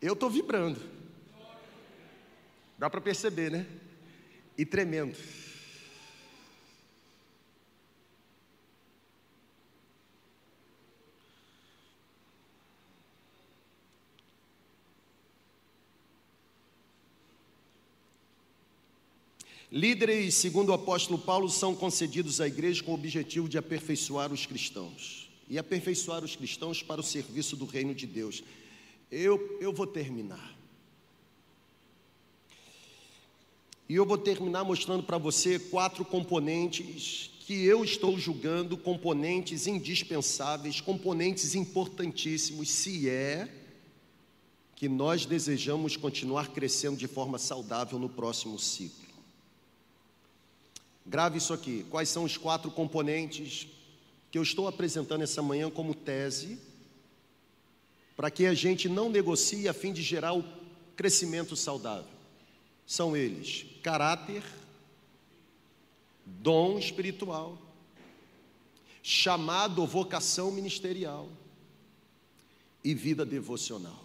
Eu 0.00 0.12
estou 0.12 0.28
vibrando. 0.28 0.80
Dá 2.78 2.90
para 2.90 3.00
perceber, 3.00 3.50
né? 3.50 3.66
E 4.56 4.64
tremendo. 4.64 5.16
Líderes, 19.72 20.34
segundo 20.36 20.70
o 20.70 20.72
apóstolo 20.72 21.18
Paulo, 21.18 21.50
são 21.50 21.74
concedidos 21.74 22.40
à 22.40 22.46
igreja 22.46 22.82
com 22.82 22.92
o 22.92 22.94
objetivo 22.94 23.48
de 23.48 23.58
aperfeiçoar 23.58 24.32
os 24.32 24.46
cristãos 24.46 25.28
e 25.48 25.58
aperfeiçoar 25.58 26.24
os 26.24 26.36
cristãos 26.36 26.82
para 26.82 27.00
o 27.00 27.04
serviço 27.04 27.56
do 27.56 27.66
reino 27.66 27.94
de 27.94 28.06
Deus. 28.06 28.42
Eu, 29.10 29.58
eu 29.60 29.72
vou 29.72 29.86
terminar. 29.86 30.56
E 33.88 33.94
eu 33.94 34.04
vou 34.04 34.18
terminar 34.18 34.64
mostrando 34.64 35.04
para 35.04 35.16
você 35.16 35.58
quatro 35.58 36.04
componentes 36.04 37.30
que 37.40 37.64
eu 37.64 37.84
estou 37.84 38.18
julgando 38.18 38.76
componentes 38.76 39.68
indispensáveis, 39.68 40.80
componentes 40.80 41.54
importantíssimos, 41.54 42.68
se 42.68 43.08
é 43.08 43.48
que 44.74 44.88
nós 44.88 45.24
desejamos 45.24 45.96
continuar 45.96 46.48
crescendo 46.48 46.96
de 46.96 47.06
forma 47.06 47.38
saudável 47.38 48.00
no 48.00 48.08
próximo 48.08 48.58
ciclo. 48.58 49.06
Grave 51.06 51.38
isso 51.38 51.52
aqui. 51.52 51.86
Quais 51.88 52.08
são 52.08 52.24
os 52.24 52.36
quatro 52.36 52.68
componentes 52.72 53.68
que 54.30 54.36
eu 54.36 54.42
estou 54.42 54.66
apresentando 54.66 55.22
essa 55.22 55.40
manhã 55.40 55.70
como 55.70 55.94
tese 55.94 56.58
para 58.16 58.30
que 58.30 58.46
a 58.46 58.54
gente 58.54 58.88
não 58.88 59.10
negocie 59.10 59.68
a 59.68 59.74
fim 59.74 59.92
de 59.92 60.02
gerar 60.02 60.32
o 60.32 60.44
crescimento 60.96 61.54
saudável? 61.54 62.10
São 62.86 63.16
eles: 63.16 63.66
caráter, 63.82 64.42
dom 66.24 66.78
espiritual, 66.78 67.58
chamado 69.02 69.80
ou 69.80 69.86
vocação 69.86 70.50
ministerial 70.50 71.28
e 72.82 72.94
vida 72.94 73.26
devocional. 73.26 74.04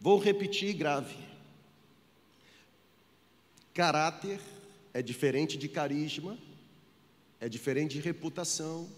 Vou 0.00 0.18
repetir 0.18 0.74
grave. 0.74 1.16
Caráter, 3.72 4.40
é 4.92 5.00
diferente 5.00 5.56
de 5.56 5.68
carisma, 5.68 6.36
é 7.40 7.48
diferente 7.48 7.94
de 7.94 8.00
reputação. 8.00 8.88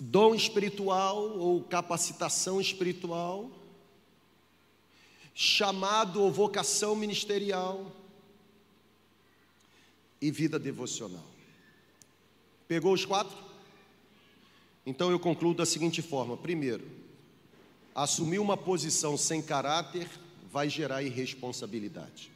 Dom 0.00 0.34
espiritual 0.34 1.38
ou 1.38 1.62
capacitação 1.62 2.60
espiritual, 2.60 3.50
chamado 5.34 6.22
ou 6.22 6.32
vocação 6.32 6.96
ministerial 6.96 7.92
e 10.20 10.30
vida 10.30 10.58
devocional. 10.58 11.26
Pegou 12.66 12.94
os 12.94 13.04
quatro? 13.04 13.36
Então 14.86 15.10
eu 15.10 15.20
concluo 15.20 15.54
da 15.54 15.66
seguinte 15.66 16.00
forma: 16.00 16.36
primeiro, 16.36 17.00
Assumir 17.94 18.38
uma 18.38 18.56
posição 18.56 19.16
sem 19.16 19.42
caráter 19.42 20.08
vai 20.50 20.68
gerar 20.68 21.02
irresponsabilidade. 21.02 22.30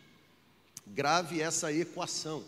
Grave 0.87 1.41
essa 1.41 1.73
equação. 1.73 2.45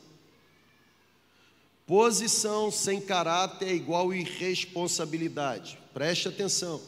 Posição 1.87 2.69
sem 2.69 3.01
caráter 3.01 3.69
é 3.69 3.75
igual 3.75 4.13
irresponsabilidade. 4.13 5.79
Preste 5.95 6.27
atenção. 6.27 6.83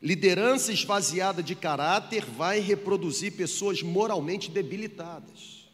Liderança 0.00 0.72
esvaziada 0.72 1.42
de 1.42 1.56
caráter 1.56 2.24
vai 2.24 2.60
reproduzir 2.60 3.32
pessoas 3.32 3.82
moralmente 3.82 4.48
debilitadas. 4.48 5.66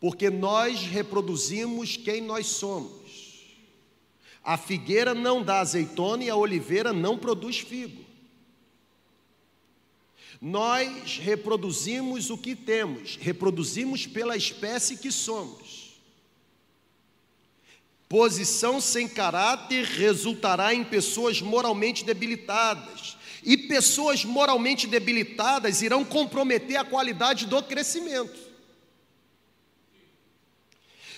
Porque 0.00 0.28
nós 0.28 0.80
reproduzimos 0.80 1.96
quem 1.96 2.20
nós 2.20 2.48
somos. 2.48 3.04
A 4.42 4.58
figueira 4.58 5.14
não 5.14 5.42
dá 5.42 5.60
azeitona 5.60 6.24
e 6.24 6.30
a 6.30 6.36
oliveira 6.36 6.92
não 6.92 7.16
produz 7.16 7.60
figo. 7.60 8.04
Nós 10.40 11.18
reproduzimos 11.18 12.30
o 12.30 12.36
que 12.36 12.54
temos, 12.56 13.16
reproduzimos 13.16 14.06
pela 14.06 14.36
espécie 14.36 14.96
que 14.96 15.10
somos. 15.10 15.83
Posição 18.08 18.80
sem 18.80 19.08
caráter 19.08 19.84
resultará 19.84 20.74
em 20.74 20.84
pessoas 20.84 21.40
moralmente 21.40 22.04
debilitadas, 22.04 23.16
e 23.42 23.56
pessoas 23.56 24.24
moralmente 24.24 24.86
debilitadas 24.86 25.82
irão 25.82 26.04
comprometer 26.04 26.76
a 26.76 26.84
qualidade 26.84 27.46
do 27.46 27.62
crescimento. 27.62 28.44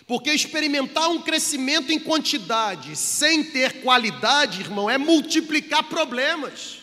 Porque 0.07 0.31
experimentar 0.31 1.11
um 1.11 1.21
crescimento 1.21 1.93
em 1.93 1.99
quantidade 1.99 2.95
sem 2.95 3.43
ter 3.43 3.83
qualidade, 3.83 4.61
irmão, 4.61 4.89
é 4.89 4.97
multiplicar 4.97 5.85
problemas. 5.89 6.79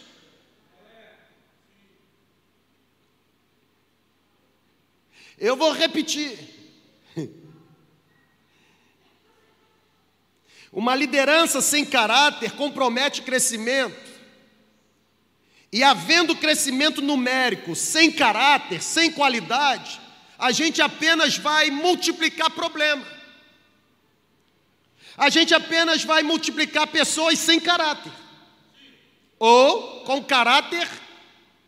Eu 5.37 5.55
vou 5.55 5.71
repetir. 5.71 6.52
Uma 10.73 10.95
liderança 10.95 11.61
sem 11.61 11.85
caráter 11.85 12.51
compromete 12.53 13.21
crescimento. 13.21 14.11
E 15.71 15.83
havendo 15.83 16.35
crescimento 16.35 16.99
numérico 16.99 17.75
sem 17.75 18.11
caráter, 18.11 18.81
sem 18.81 19.11
qualidade, 19.11 20.01
a 20.37 20.51
gente 20.51 20.81
apenas 20.81 21.37
vai 21.37 21.69
multiplicar 21.69 22.49
problema. 22.49 23.05
A 25.15 25.29
gente 25.29 25.53
apenas 25.53 26.03
vai 26.03 26.23
multiplicar 26.23 26.87
pessoas 26.87 27.37
sem 27.37 27.59
caráter 27.59 28.11
ou 29.37 30.01
com 30.05 30.23
caráter 30.23 30.89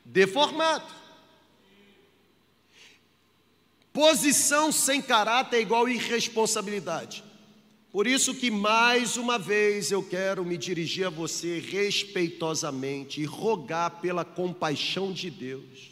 deformado. 0.03 0.95
Posição 3.93 4.71
sem 4.71 4.99
caráter 4.99 5.57
é 5.57 5.61
igual 5.61 5.87
irresponsabilidade. 5.87 7.23
Por 7.95 8.07
isso 8.07 8.35
que 8.35 8.51
mais 8.51 9.15
uma 9.15 9.39
vez 9.39 9.89
eu 9.89 10.03
quero 10.03 10.43
me 10.43 10.57
dirigir 10.57 11.07
a 11.07 11.09
você 11.09 11.59
respeitosamente 11.59 13.21
e 13.21 13.23
rogar 13.23 14.01
pela 14.01 14.25
compaixão 14.25 15.13
de 15.13 15.29
Deus, 15.29 15.91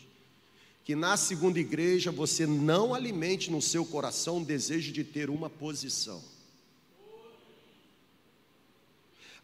que 0.83 0.97
na 0.97 1.15
segunda 1.15 1.61
igreja 1.61 2.11
você 2.11 2.45
não 2.45 2.93
alimente 2.93 3.49
no 3.49 3.61
seu 3.61 3.85
coração 3.85 4.41
o 4.41 4.45
desejo 4.45 4.91
de 4.91 5.05
ter 5.05 5.29
uma 5.29 5.49
posição. 5.49 6.21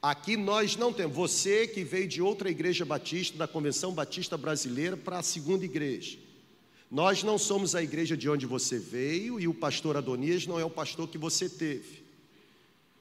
Aqui 0.02 0.36
nós 0.36 0.76
não 0.76 0.92
temos. 0.92 1.16
Você 1.16 1.66
que 1.66 1.86
veio 1.86 2.10
de 2.10 2.22
outra 2.22 2.52
igreja 2.52 2.84
batista, 2.84 3.38
da 3.38 3.48
Convenção 3.48 3.94
Batista 3.94 4.36
Brasileira, 4.36 4.98
para 4.98 5.20
a 5.20 5.24
segunda 5.24 5.64
igreja. 5.64 6.20
Nós 6.92 7.24
não 7.24 7.38
somos 7.38 7.74
a 7.74 7.82
igreja 7.82 8.18
de 8.18 8.30
onde 8.30 8.46
você 8.46 8.78
veio 8.78 9.40
e 9.40 9.48
o 9.48 9.54
pastor 9.54 9.96
Adonias 9.96 10.46
não 10.46 10.60
é 10.60 10.66
o 10.66 10.70
pastor 10.70 11.08
que 11.08 11.18
você 11.18 11.48
teve. 11.48 11.99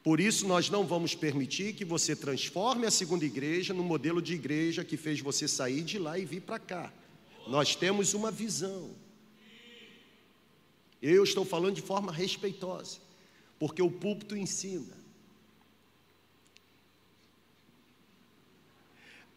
Por 0.09 0.21
isso, 0.21 0.49
nós 0.49 0.71
não 0.71 0.87
vamos 0.87 1.15
permitir 1.15 1.75
que 1.75 1.85
você 1.85 2.17
transforme 2.17 2.87
a 2.87 2.91
segunda 2.91 3.27
igreja 3.27 3.75
no 3.75 3.85
modelo 3.85 4.23
de 4.23 4.33
igreja 4.33 4.83
que 4.83 4.97
fez 4.97 5.21
você 5.21 5.47
sair 5.47 5.83
de 5.83 5.99
lá 5.99 6.19
e 6.19 6.25
vir 6.25 6.41
para 6.41 6.59
cá. 6.59 6.91
Nós 7.47 7.77
temos 7.77 8.15
uma 8.15 8.31
visão. 8.31 8.89
Eu 11.03 11.23
estou 11.23 11.45
falando 11.45 11.75
de 11.75 11.83
forma 11.83 12.11
respeitosa, 12.11 12.97
porque 13.59 13.83
o 13.83 13.91
púlpito 13.91 14.35
ensina. 14.35 14.97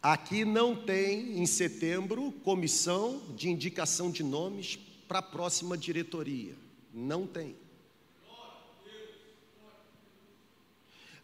Aqui 0.02 0.42
não 0.42 0.74
tem, 0.74 1.38
em 1.38 1.44
setembro, 1.44 2.32
comissão 2.42 3.20
de 3.36 3.50
indicação 3.50 4.10
de 4.10 4.22
nomes 4.22 4.78
para 5.06 5.18
a 5.18 5.22
próxima 5.22 5.76
diretoria. 5.76 6.54
Não 6.94 7.26
tem. 7.26 7.61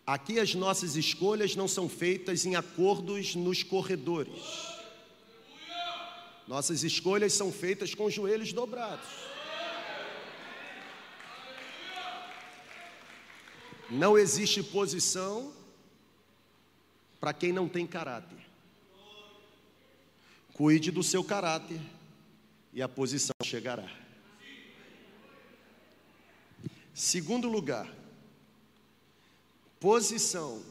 Aqui 0.09 0.41
as 0.41 0.55
nossas 0.55 0.97
escolhas 0.97 1.55
não 1.55 1.69
são 1.69 1.87
feitas 1.87 2.47
em 2.47 2.57
acordos 2.57 3.35
nos 3.35 3.63
corredores. 3.63 4.43
Nossas 6.47 6.83
escolhas 6.83 7.35
são 7.35 7.53
feitas 7.53 7.95
com 7.95 8.09
joelhos 8.09 8.51
dobrados. 8.51 9.07
Não 13.91 14.17
existe 14.17 14.63
posição 14.63 15.53
para 17.21 17.35
quem 17.35 17.53
não 17.53 17.69
tem 17.69 17.87
caráter. 17.87 18.39
Cuide 20.55 20.91
do 20.91 21.03
seu 21.03 21.23
caráter 21.23 21.83
e 22.73 22.81
a 22.81 22.89
posição 22.89 23.37
chegará. 23.45 23.95
Segundo 26.95 27.47
lugar, 27.47 27.98
Posição 29.81 30.63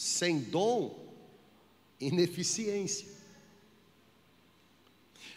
sem 0.00 0.40
dom, 0.40 0.98
ineficiência. 2.00 3.06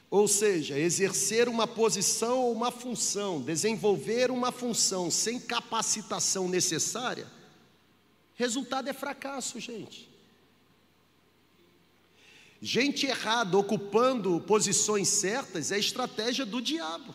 Ou 0.10 0.28
seja, 0.28 0.80
exercer 0.80 1.50
uma 1.50 1.68
posição 1.68 2.40
ou 2.40 2.54
uma 2.54 2.72
função, 2.72 3.42
desenvolver 3.42 4.32
uma 4.32 4.52
função 4.52 5.12
sem 5.12 5.40
capacitação 5.40 6.48
necessária, 6.48 7.28
resultado 8.36 8.88
é 8.88 8.94
fracasso, 8.94 9.60
gente. 9.60 10.10
Gente 12.62 13.06
errada 13.06 13.58
ocupando 13.58 14.40
posições 14.40 15.10
certas 15.10 15.72
é 15.72 15.78
estratégia 15.78 16.46
do 16.46 16.62
diabo. 16.62 17.14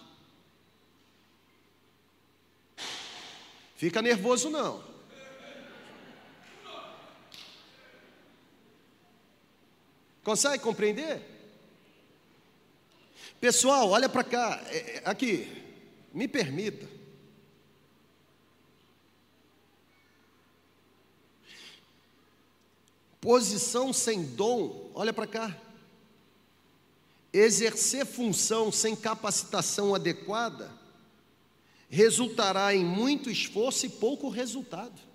Fica 3.74 4.02
nervoso 4.02 4.50
não. 4.50 4.87
Consegue 10.28 10.62
compreender? 10.62 11.22
Pessoal, 13.40 13.88
olha 13.88 14.10
para 14.10 14.22
cá, 14.22 14.62
é, 14.66 14.76
é, 14.76 15.02
aqui, 15.06 15.50
me 16.12 16.28
permita. 16.28 16.86
Posição 23.18 23.90
sem 23.90 24.22
dom, 24.22 24.90
olha 24.94 25.14
para 25.14 25.26
cá. 25.26 25.56
Exercer 27.32 28.04
função 28.04 28.70
sem 28.70 28.94
capacitação 28.94 29.94
adequada 29.94 30.70
resultará 31.88 32.74
em 32.74 32.84
muito 32.84 33.30
esforço 33.30 33.86
e 33.86 33.88
pouco 33.88 34.28
resultado. 34.28 35.07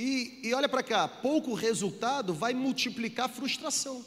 E, 0.00 0.38
e 0.44 0.54
olha 0.54 0.68
para 0.68 0.80
cá, 0.80 1.08
pouco 1.08 1.54
resultado 1.54 2.32
vai 2.32 2.54
multiplicar 2.54 3.28
frustração. 3.28 4.06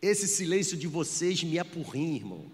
Esse 0.00 0.28
silêncio 0.28 0.76
de 0.76 0.86
vocês 0.86 1.42
me 1.42 1.58
apurrinha, 1.58 2.14
irmão. 2.14 2.46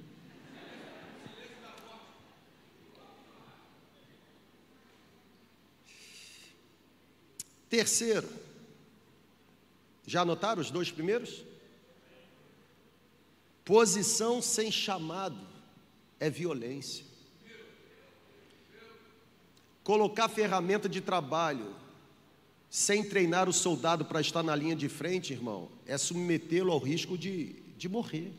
Terceiro, 7.68 8.45
já 10.06 10.22
anotaram 10.22 10.62
os 10.62 10.70
dois 10.70 10.90
primeiros? 10.90 11.44
Posição 13.64 14.40
sem 14.40 14.70
chamado 14.70 15.38
é 16.20 16.30
violência. 16.30 17.04
Colocar 19.82 20.28
ferramenta 20.28 20.88
de 20.88 21.00
trabalho 21.00 21.74
sem 22.70 23.02
treinar 23.02 23.48
o 23.48 23.52
soldado 23.52 24.04
para 24.04 24.20
estar 24.20 24.42
na 24.42 24.54
linha 24.54 24.76
de 24.76 24.88
frente, 24.88 25.32
irmão, 25.32 25.68
é 25.86 25.96
submetê-lo 25.96 26.72
ao 26.72 26.78
risco 26.78 27.16
de, 27.16 27.54
de 27.76 27.88
morrer. 27.88 28.32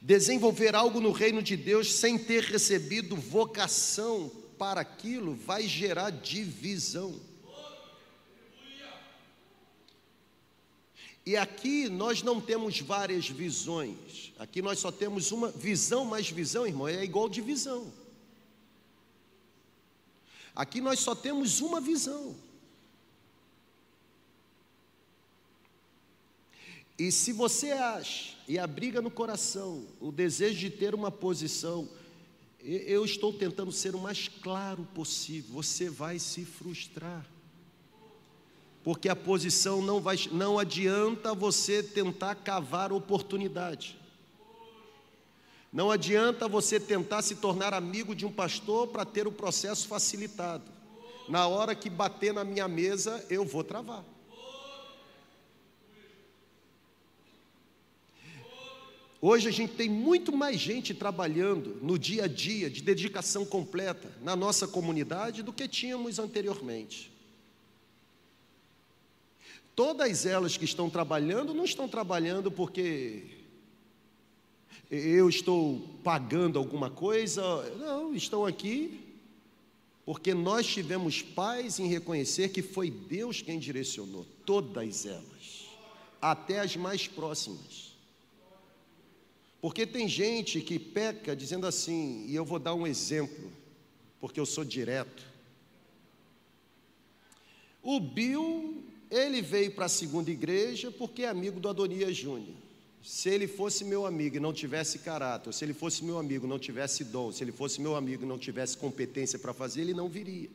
Desenvolver 0.00 0.74
algo 0.74 1.00
no 1.00 1.12
reino 1.12 1.42
de 1.42 1.56
Deus 1.56 1.94
sem 1.94 2.18
ter 2.18 2.42
recebido 2.42 3.14
vocação 3.14 4.30
para 4.58 4.80
aquilo 4.80 5.34
vai 5.34 5.68
gerar 5.68 6.10
divisão. 6.10 7.20
E 11.24 11.36
aqui 11.36 11.88
nós 11.88 12.22
não 12.22 12.40
temos 12.40 12.80
várias 12.80 13.28
visões. 13.28 14.32
Aqui 14.38 14.60
nós 14.60 14.80
só 14.80 14.90
temos 14.90 15.30
uma 15.30 15.50
visão 15.50 16.04
mais 16.04 16.28
visão, 16.28 16.66
irmão, 16.66 16.88
é 16.88 17.04
igual 17.04 17.28
divisão. 17.28 17.92
Aqui 20.54 20.80
nós 20.80 20.98
só 20.98 21.14
temos 21.14 21.60
uma 21.60 21.80
visão. 21.80 22.34
E 26.98 27.10
se 27.10 27.32
você 27.32 27.72
acha 27.72 28.36
e 28.46 28.58
abriga 28.58 29.00
no 29.00 29.10
coração 29.10 29.86
o 30.00 30.12
desejo 30.12 30.58
de 30.58 30.70
ter 30.70 30.94
uma 30.94 31.10
posição, 31.10 31.88
eu 32.60 33.04
estou 33.04 33.32
tentando 33.32 33.72
ser 33.72 33.94
o 33.94 33.98
mais 33.98 34.28
claro 34.28 34.84
possível, 34.94 35.54
você 35.54 35.88
vai 35.88 36.18
se 36.18 36.44
frustrar 36.44 37.26
porque 38.84 39.08
a 39.08 39.16
posição 39.16 39.80
não 39.80 40.00
vai, 40.00 40.16
não 40.32 40.58
adianta 40.58 41.34
você 41.34 41.82
tentar 41.82 42.34
cavar 42.34 42.92
oportunidade. 42.92 43.96
Não 45.72 45.90
adianta 45.90 46.48
você 46.48 46.78
tentar 46.78 47.22
se 47.22 47.36
tornar 47.36 47.72
amigo 47.72 48.14
de 48.14 48.26
um 48.26 48.32
pastor 48.32 48.88
para 48.88 49.04
ter 49.04 49.26
o 49.26 49.32
processo 49.32 49.88
facilitado. 49.88 50.64
Na 51.28 51.46
hora 51.46 51.74
que 51.74 51.88
bater 51.88 52.34
na 52.34 52.44
minha 52.44 52.68
mesa, 52.68 53.24
eu 53.30 53.44
vou 53.44 53.64
travar. 53.64 54.04
Hoje 59.24 59.48
a 59.48 59.52
gente 59.52 59.74
tem 59.74 59.88
muito 59.88 60.36
mais 60.36 60.58
gente 60.58 60.92
trabalhando 60.92 61.78
no 61.80 61.96
dia 61.96 62.24
a 62.24 62.26
dia, 62.26 62.68
de 62.68 62.82
dedicação 62.82 63.46
completa, 63.46 64.10
na 64.20 64.34
nossa 64.34 64.66
comunidade, 64.66 65.44
do 65.44 65.52
que 65.52 65.68
tínhamos 65.68 66.18
anteriormente. 66.18 67.11
Todas 69.74 70.26
elas 70.26 70.56
que 70.56 70.64
estão 70.64 70.90
trabalhando, 70.90 71.54
não 71.54 71.64
estão 71.64 71.88
trabalhando 71.88 72.50
porque. 72.50 73.24
eu 74.90 75.28
estou 75.28 75.80
pagando 76.02 76.58
alguma 76.58 76.90
coisa. 76.90 77.42
Não, 77.76 78.14
estão 78.14 78.44
aqui 78.44 79.02
porque 80.04 80.34
nós 80.34 80.66
tivemos 80.66 81.22
paz 81.22 81.78
em 81.78 81.86
reconhecer 81.86 82.48
que 82.48 82.62
foi 82.62 82.90
Deus 82.90 83.40
quem 83.40 83.58
direcionou 83.58 84.26
todas 84.44 85.06
elas, 85.06 85.68
até 86.20 86.58
as 86.58 86.76
mais 86.76 87.06
próximas. 87.06 87.92
Porque 89.60 89.86
tem 89.86 90.08
gente 90.08 90.60
que 90.60 90.76
peca 90.76 91.36
dizendo 91.36 91.68
assim, 91.68 92.26
e 92.26 92.34
eu 92.34 92.44
vou 92.44 92.58
dar 92.58 92.74
um 92.74 92.84
exemplo, 92.84 93.50
porque 94.20 94.40
eu 94.40 94.46
sou 94.46 94.64
direto. 94.64 95.22
O 97.80 98.00
Bill, 98.00 98.82
ele 99.12 99.42
veio 99.42 99.70
para 99.70 99.84
a 99.84 99.90
segunda 99.90 100.30
igreja 100.30 100.90
porque 100.90 101.24
é 101.24 101.28
amigo 101.28 101.60
do 101.60 101.68
Adonias 101.68 102.16
Júnior. 102.16 102.56
Se 103.04 103.28
ele 103.28 103.46
fosse 103.46 103.84
meu 103.84 104.06
amigo 104.06 104.36
e 104.36 104.40
não 104.40 104.54
tivesse 104.54 105.00
caráter, 105.00 105.52
se 105.52 105.62
ele 105.64 105.74
fosse 105.74 106.02
meu 106.02 106.18
amigo 106.18 106.46
e 106.46 106.48
não 106.48 106.58
tivesse 106.58 107.04
dom, 107.04 107.30
se 107.30 107.44
ele 107.44 107.52
fosse 107.52 107.78
meu 107.78 107.94
amigo 107.94 108.22
e 108.22 108.26
não 108.26 108.38
tivesse 108.38 108.76
competência 108.78 109.38
para 109.38 109.52
fazer, 109.52 109.82
ele 109.82 109.92
não 109.92 110.08
viria. 110.08 110.48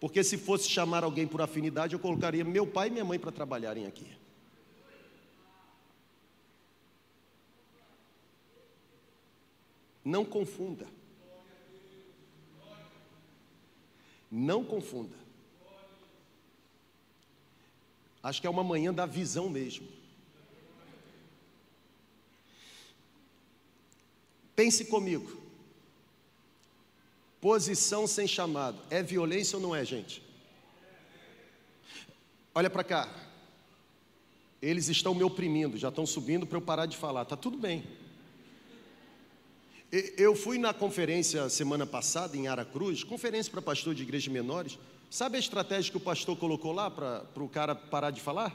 Porque 0.00 0.24
se 0.24 0.38
fosse 0.38 0.66
chamar 0.68 1.04
alguém 1.04 1.26
por 1.26 1.42
afinidade, 1.42 1.92
eu 1.92 1.98
colocaria 1.98 2.42
meu 2.42 2.66
pai 2.66 2.88
e 2.88 2.90
minha 2.90 3.04
mãe 3.04 3.18
para 3.18 3.32
trabalharem 3.32 3.86
aqui. 3.86 4.06
Não 10.02 10.24
confunda. 10.24 10.86
Não 14.30 14.64
confunda. 14.64 15.27
Acho 18.22 18.40
que 18.40 18.46
é 18.46 18.50
uma 18.50 18.64
manhã 18.64 18.92
da 18.92 19.06
visão 19.06 19.48
mesmo. 19.48 19.86
Pense 24.56 24.84
comigo. 24.86 25.40
Posição 27.40 28.06
sem 28.06 28.26
chamado. 28.26 28.80
É 28.90 29.02
violência 29.02 29.56
ou 29.56 29.62
não 29.62 29.74
é, 29.74 29.84
gente? 29.84 30.22
Olha 32.54 32.68
para 32.68 32.82
cá. 32.82 33.08
Eles 34.60 34.88
estão 34.88 35.14
me 35.14 35.22
oprimindo, 35.22 35.78
já 35.78 35.90
estão 35.90 36.04
subindo 36.04 36.44
para 36.44 36.58
eu 36.58 36.62
parar 36.62 36.86
de 36.86 36.96
falar. 36.96 37.24
Tá 37.24 37.36
tudo 37.36 37.56
bem. 37.56 37.84
Eu 39.90 40.34
fui 40.34 40.58
na 40.58 40.74
conferência 40.74 41.48
semana 41.48 41.86
passada 41.86 42.36
em 42.36 42.48
Aracruz, 42.48 43.04
conferência 43.04 43.50
para 43.50 43.62
pastor 43.62 43.94
de 43.94 44.02
igrejas 44.02 44.26
menores. 44.26 44.76
Sabe 45.10 45.36
a 45.36 45.40
estratégia 45.40 45.90
que 45.90 45.96
o 45.96 46.00
pastor 46.00 46.36
colocou 46.36 46.72
lá 46.72 46.90
para 46.90 47.24
o 47.36 47.48
cara 47.48 47.74
parar 47.74 48.10
de 48.10 48.20
falar? 48.20 48.54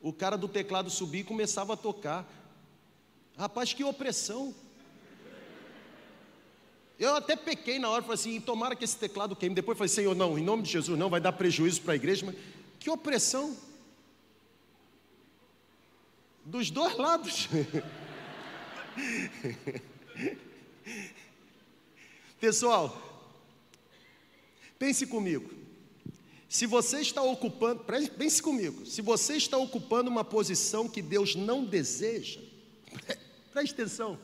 O 0.00 0.12
cara 0.12 0.38
do 0.38 0.46
teclado 0.46 0.88
subir 0.88 1.20
e 1.20 1.24
começava 1.24 1.74
a 1.74 1.76
tocar. 1.76 2.24
Rapaz, 3.36 3.72
que 3.72 3.82
opressão! 3.82 4.54
Eu 6.98 7.16
até 7.16 7.34
pequei 7.34 7.78
na 7.78 7.88
hora, 7.88 8.02
falei 8.02 8.14
assim, 8.14 8.38
tomara 8.40 8.76
que 8.76 8.84
esse 8.84 8.96
teclado 8.96 9.34
queime. 9.34 9.54
Depois 9.54 9.76
falei, 9.78 9.88
Senhor, 9.88 10.14
não, 10.14 10.38
em 10.38 10.44
nome 10.44 10.62
de 10.62 10.70
Jesus, 10.70 10.98
não, 10.98 11.08
vai 11.08 11.20
dar 11.20 11.32
prejuízo 11.32 11.80
para 11.80 11.94
a 11.94 11.96
igreja. 11.96 12.26
Mas 12.26 12.36
que 12.78 12.90
opressão. 12.90 13.56
Dos 16.44 16.70
dois 16.70 16.96
lados. 16.96 17.48
Pessoal, 22.38 23.09
pense 24.80 25.06
comigo. 25.06 25.50
Se 26.48 26.66
você 26.66 27.00
está 27.00 27.22
ocupando, 27.22 27.84
pense 28.18 28.42
comigo, 28.42 28.84
se 28.86 29.02
você 29.02 29.36
está 29.36 29.56
ocupando 29.56 30.10
uma 30.10 30.24
posição 30.24 30.88
que 30.88 31.00
Deus 31.02 31.36
não 31.36 31.64
deseja, 31.64 32.40
preste 33.52 33.74
atenção. 33.74 34.18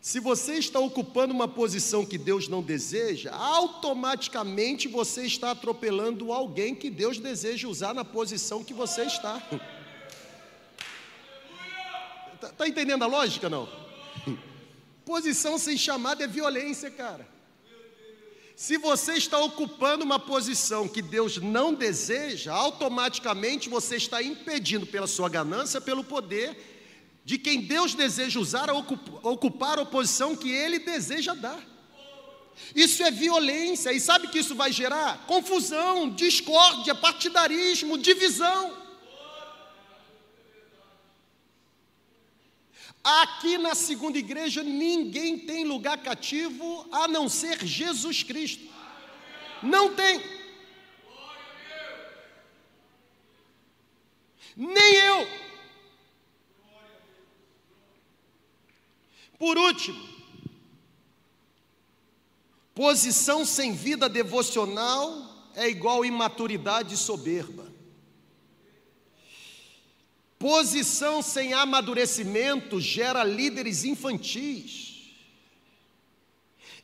Se 0.00 0.20
você 0.20 0.54
está 0.54 0.78
ocupando 0.78 1.34
uma 1.34 1.48
posição 1.48 2.06
que 2.06 2.16
Deus 2.16 2.46
não 2.46 2.62
deseja, 2.62 3.32
automaticamente 3.32 4.86
você 4.86 5.26
está 5.26 5.50
atropelando 5.50 6.32
alguém 6.32 6.74
que 6.74 6.88
Deus 6.88 7.18
deseja 7.18 7.66
usar 7.66 7.92
na 7.92 8.04
posição 8.04 8.62
que 8.62 8.72
você 8.72 9.02
está. 9.02 9.42
Está 12.34 12.48
tá 12.50 12.68
entendendo 12.68 13.02
a 13.02 13.06
lógica, 13.06 13.50
não? 13.50 13.68
Posição 15.04 15.58
sem 15.58 15.76
chamada 15.76 16.22
é 16.22 16.28
violência, 16.28 16.90
cara. 16.90 17.35
Se 18.56 18.78
você 18.78 19.12
está 19.12 19.38
ocupando 19.38 20.02
uma 20.02 20.18
posição 20.18 20.88
que 20.88 21.02
Deus 21.02 21.36
não 21.36 21.74
deseja, 21.74 22.54
automaticamente 22.54 23.68
você 23.68 23.96
está 23.96 24.22
impedindo 24.22 24.86
pela 24.86 25.06
sua 25.06 25.28
ganância, 25.28 25.78
pelo 25.78 26.02
poder 26.02 26.56
de 27.22 27.36
quem 27.36 27.60
Deus 27.60 27.92
deseja 27.94 28.40
usar 28.40 28.70
a 28.70 28.72
ocupar 28.72 29.78
a 29.78 29.84
posição 29.84 30.34
que 30.34 30.50
Ele 30.50 30.78
deseja 30.78 31.34
dar. 31.34 31.62
Isso 32.74 33.02
é 33.02 33.10
violência, 33.10 33.92
e 33.92 34.00
sabe 34.00 34.28
que 34.28 34.38
isso 34.38 34.54
vai 34.54 34.72
gerar? 34.72 35.26
Confusão, 35.26 36.08
discórdia, 36.08 36.94
partidarismo, 36.94 37.98
divisão. 37.98 38.85
Aqui 43.06 43.56
na 43.56 43.72
segunda 43.76 44.18
igreja 44.18 44.64
ninguém 44.64 45.38
tem 45.38 45.64
lugar 45.64 45.96
cativo 45.98 46.88
a 46.90 47.06
não 47.06 47.28
ser 47.28 47.64
Jesus 47.64 48.24
Cristo. 48.24 48.64
Não 49.62 49.94
tem. 49.94 50.20
Nem 54.56 54.94
eu. 54.94 55.28
Por 59.38 59.56
último, 59.56 60.02
posição 62.74 63.44
sem 63.44 63.72
vida 63.72 64.08
devocional 64.08 65.52
é 65.54 65.68
igual 65.68 66.04
imaturidade 66.04 66.96
soberba. 66.96 67.65
Posição 70.38 71.22
sem 71.22 71.54
amadurecimento 71.54 72.80
gera 72.80 73.24
líderes 73.24 73.84
infantis. 73.84 75.12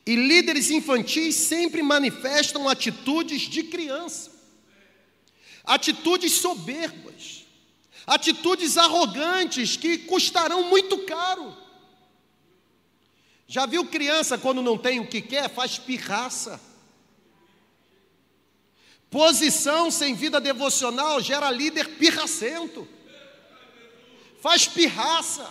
E 0.05 0.15
líderes 0.15 0.69
infantis 0.69 1.35
sempre 1.35 1.81
manifestam 1.81 2.67
atitudes 2.67 3.43
de 3.43 3.63
criança, 3.63 4.31
atitudes 5.63 6.33
soberbas, 6.33 7.45
atitudes 8.05 8.77
arrogantes 8.77 9.77
que 9.77 9.99
custarão 9.99 10.63
muito 10.69 11.05
caro. 11.05 11.55
Já 13.47 13.65
viu 13.65 13.85
criança 13.85 14.37
quando 14.37 14.61
não 14.61 14.77
tem 14.77 14.99
o 14.99 15.07
que 15.07 15.21
quer, 15.21 15.49
faz 15.49 15.77
pirraça. 15.77 16.59
Posição 19.09 19.91
sem 19.91 20.15
vida 20.15 20.41
devocional 20.41 21.21
gera 21.21 21.51
líder 21.51 21.97
pirracento. 21.97 22.87
Faz 24.43 24.67
pirraça. 24.67 25.49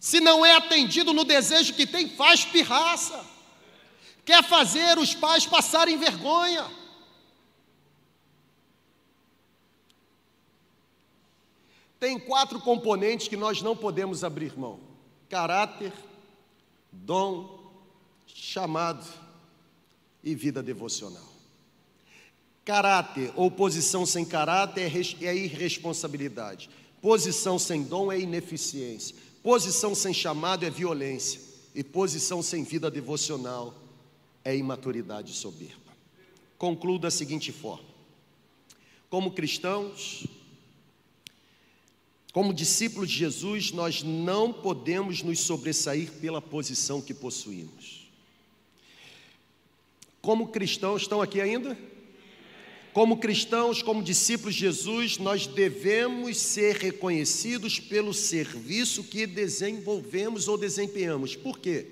Se 0.00 0.18
não 0.18 0.46
é 0.46 0.56
atendido 0.56 1.12
no 1.12 1.24
desejo 1.24 1.74
que 1.74 1.86
tem, 1.86 2.08
faz 2.08 2.42
pirraça. 2.42 3.22
Quer 4.24 4.42
fazer 4.42 4.96
os 4.96 5.14
pais 5.14 5.44
passarem 5.44 5.98
vergonha. 5.98 6.66
Tem 12.00 12.18
quatro 12.18 12.60
componentes 12.60 13.28
que 13.28 13.36
nós 13.36 13.60
não 13.60 13.76
podemos 13.76 14.24
abrir 14.24 14.58
mão: 14.58 14.80
caráter, 15.28 15.92
dom, 16.90 17.70
chamado 18.26 19.06
e 20.24 20.34
vida 20.34 20.62
devocional. 20.62 21.28
Caráter 22.64 23.30
ou 23.36 23.50
posição 23.50 24.06
sem 24.06 24.24
caráter 24.24 24.90
é, 24.90 25.26
é 25.26 25.36
irresponsabilidade. 25.36 26.70
Posição 27.00 27.58
sem 27.58 27.82
dom 27.82 28.10
é 28.10 28.18
ineficiência. 28.18 29.14
Posição 29.42 29.94
sem 29.94 30.12
chamado 30.12 30.64
é 30.64 30.70
violência. 30.70 31.40
E 31.74 31.84
posição 31.84 32.42
sem 32.42 32.64
vida 32.64 32.90
devocional 32.90 33.74
é 34.44 34.56
imaturidade 34.56 35.32
soberba. 35.32 35.92
Concluo 36.56 36.98
da 36.98 37.10
seguinte 37.10 37.52
forma: 37.52 37.88
como 39.08 39.30
cristãos, 39.30 40.26
como 42.32 42.52
discípulos 42.52 43.08
de 43.10 43.16
Jesus, 43.16 43.72
nós 43.72 44.02
não 44.02 44.52
podemos 44.52 45.22
nos 45.22 45.40
sobressair 45.40 46.10
pela 46.12 46.42
posição 46.42 47.00
que 47.00 47.14
possuímos. 47.14 48.08
Como 50.20 50.48
cristãos, 50.48 51.02
estão 51.02 51.22
aqui 51.22 51.40
ainda? 51.40 51.78
Como 52.92 53.18
cristãos, 53.18 53.82
como 53.82 54.02
discípulos 54.02 54.54
de 54.54 54.60
Jesus, 54.60 55.18
nós 55.18 55.46
devemos 55.46 56.36
ser 56.38 56.76
reconhecidos 56.76 57.78
pelo 57.78 58.12
serviço 58.14 59.04
que 59.04 59.26
desenvolvemos 59.26 60.48
ou 60.48 60.58
desempenhamos. 60.58 61.36
Por 61.36 61.58
quê? 61.58 61.86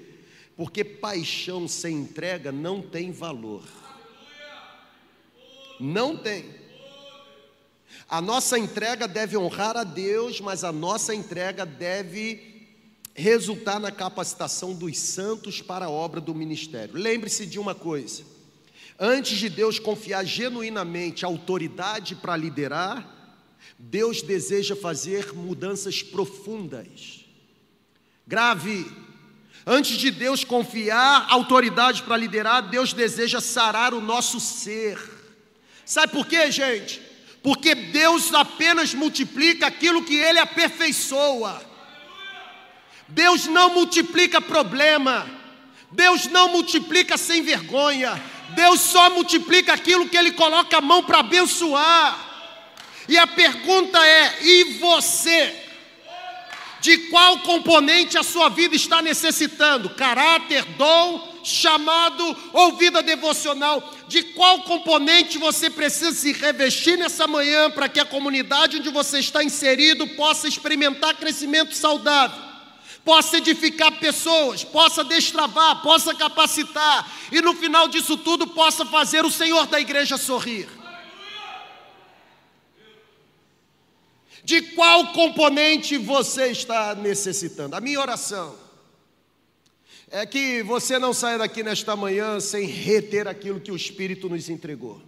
Porque 0.56 0.82
paixão 0.82 1.68
sem 1.68 1.96
entrega 1.96 2.50
não 2.50 2.80
tem 2.80 3.12
valor. 3.12 3.62
Não 5.78 6.16
tem. 6.16 6.46
A 8.08 8.20
nossa 8.20 8.58
entrega 8.58 9.06
deve 9.06 9.36
honrar 9.36 9.76
a 9.76 9.84
Deus, 9.84 10.40
mas 10.40 10.64
a 10.64 10.72
nossa 10.72 11.14
entrega 11.14 11.66
deve 11.66 12.56
resultar 13.14 13.80
na 13.80 13.90
capacitação 13.90 14.74
dos 14.74 14.98
santos 14.98 15.60
para 15.60 15.86
a 15.86 15.90
obra 15.90 16.20
do 16.20 16.34
ministério. 16.34 16.94
Lembre-se 16.94 17.46
de 17.46 17.58
uma 17.58 17.74
coisa: 17.74 18.22
antes 18.98 19.38
de 19.38 19.48
Deus 19.48 19.78
confiar 19.78 20.24
genuinamente 20.24 21.24
autoridade 21.24 22.14
para 22.14 22.36
liderar, 22.36 23.06
Deus 23.78 24.22
deseja 24.22 24.74
fazer 24.74 25.32
mudanças 25.34 26.02
profundas. 26.02 27.24
Grave. 28.26 28.86
Antes 29.66 29.98
de 29.98 30.10
Deus 30.10 30.44
confiar 30.44 31.26
autoridade 31.28 32.02
para 32.02 32.16
liderar, 32.16 32.68
Deus 32.68 32.92
deseja 32.92 33.40
sarar 33.40 33.92
o 33.92 34.00
nosso 34.00 34.38
ser. 34.38 34.98
Sabe 35.84 36.12
por 36.12 36.26
quê, 36.26 36.50
gente? 36.50 37.00
Porque 37.42 37.74
Deus 37.74 38.32
apenas 38.32 38.94
multiplica 38.94 39.66
aquilo 39.66 40.04
que 40.04 40.14
Ele 40.14 40.38
aperfeiçoa. 40.38 41.62
Deus 43.08 43.46
não 43.46 43.74
multiplica 43.74 44.40
problema. 44.40 45.28
Deus 45.92 46.26
não 46.26 46.48
multiplica 46.48 47.16
sem 47.16 47.42
vergonha. 47.42 48.20
Deus 48.50 48.80
só 48.80 49.10
multiplica 49.10 49.72
aquilo 49.72 50.08
que 50.08 50.16
Ele 50.16 50.32
coloca 50.32 50.78
a 50.78 50.80
mão 50.80 51.02
para 51.02 51.20
abençoar. 51.20 52.26
E 53.08 53.18
a 53.18 53.26
pergunta 53.26 53.98
é: 54.04 54.38
e 54.42 54.64
você? 54.78 55.62
De 56.80 56.98
qual 57.08 57.40
componente 57.40 58.16
a 58.16 58.22
sua 58.22 58.48
vida 58.48 58.76
está 58.76 59.02
necessitando? 59.02 59.90
Caráter, 59.90 60.64
dom, 60.76 61.40
chamado 61.42 62.36
ou 62.52 62.76
vida 62.76 63.02
devocional? 63.02 63.92
De 64.06 64.22
qual 64.22 64.62
componente 64.62 65.38
você 65.38 65.68
precisa 65.68 66.12
se 66.12 66.32
revestir 66.32 66.96
nessa 66.96 67.26
manhã 67.26 67.70
para 67.70 67.88
que 67.88 67.98
a 67.98 68.04
comunidade 68.04 68.76
onde 68.76 68.90
você 68.90 69.18
está 69.18 69.42
inserido 69.42 70.06
possa 70.08 70.46
experimentar 70.46 71.16
crescimento 71.16 71.74
saudável? 71.74 72.45
Possa 73.06 73.38
edificar 73.38 74.00
pessoas, 74.00 74.64
possa 74.64 75.04
destravar, 75.04 75.80
possa 75.80 76.12
capacitar 76.12 77.08
e 77.30 77.40
no 77.40 77.54
final 77.54 77.86
disso 77.86 78.16
tudo 78.16 78.48
possa 78.48 78.84
fazer 78.84 79.24
o 79.24 79.30
Senhor 79.30 79.64
da 79.68 79.80
igreja 79.80 80.18
sorrir. 80.18 80.68
De 84.42 84.60
qual 84.60 85.12
componente 85.12 85.96
você 85.96 86.48
está 86.48 86.96
necessitando? 86.96 87.74
A 87.74 87.80
minha 87.80 88.00
oração 88.00 88.56
é 90.10 90.26
que 90.26 90.64
você 90.64 90.98
não 90.98 91.14
saia 91.14 91.38
daqui 91.38 91.62
nesta 91.62 91.94
manhã 91.94 92.40
sem 92.40 92.66
reter 92.66 93.28
aquilo 93.28 93.60
que 93.60 93.70
o 93.70 93.76
Espírito 93.76 94.28
nos 94.28 94.48
entregou. 94.48 95.00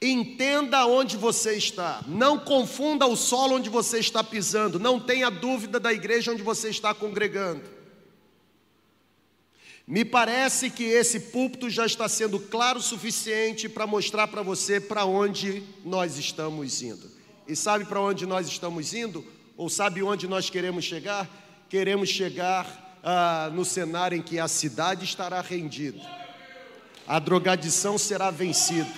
Entenda 0.00 0.86
onde 0.86 1.16
você 1.16 1.54
está, 1.54 2.04
não 2.06 2.38
confunda 2.38 3.06
o 3.06 3.16
solo 3.16 3.56
onde 3.56 3.70
você 3.70 3.98
está 3.98 4.22
pisando, 4.22 4.78
não 4.78 5.00
tenha 5.00 5.30
dúvida 5.30 5.80
da 5.80 5.92
igreja 5.92 6.32
onde 6.32 6.42
você 6.42 6.68
está 6.68 6.92
congregando. 6.92 7.62
Me 9.86 10.04
parece 10.04 10.68
que 10.68 10.84
esse 10.84 11.20
púlpito 11.20 11.70
já 11.70 11.86
está 11.86 12.08
sendo 12.08 12.40
claro 12.40 12.80
o 12.80 12.82
suficiente 12.82 13.68
para 13.68 13.86
mostrar 13.86 14.26
para 14.26 14.42
você 14.42 14.80
para 14.80 15.04
onde 15.04 15.62
nós 15.84 16.18
estamos 16.18 16.82
indo. 16.82 17.08
E 17.46 17.54
sabe 17.54 17.84
para 17.84 18.00
onde 18.00 18.26
nós 18.26 18.48
estamos 18.48 18.92
indo? 18.92 19.24
Ou 19.56 19.70
sabe 19.70 20.02
onde 20.02 20.26
nós 20.26 20.50
queremos 20.50 20.84
chegar? 20.84 21.28
Queremos 21.70 22.08
chegar 22.08 22.98
ah, 23.02 23.48
no 23.52 23.64
cenário 23.64 24.18
em 24.18 24.22
que 24.22 24.38
a 24.40 24.48
cidade 24.48 25.04
estará 25.04 25.40
rendida, 25.40 26.00
a 27.06 27.20
drogadição 27.20 27.96
será 27.96 28.32
vencida, 28.32 28.92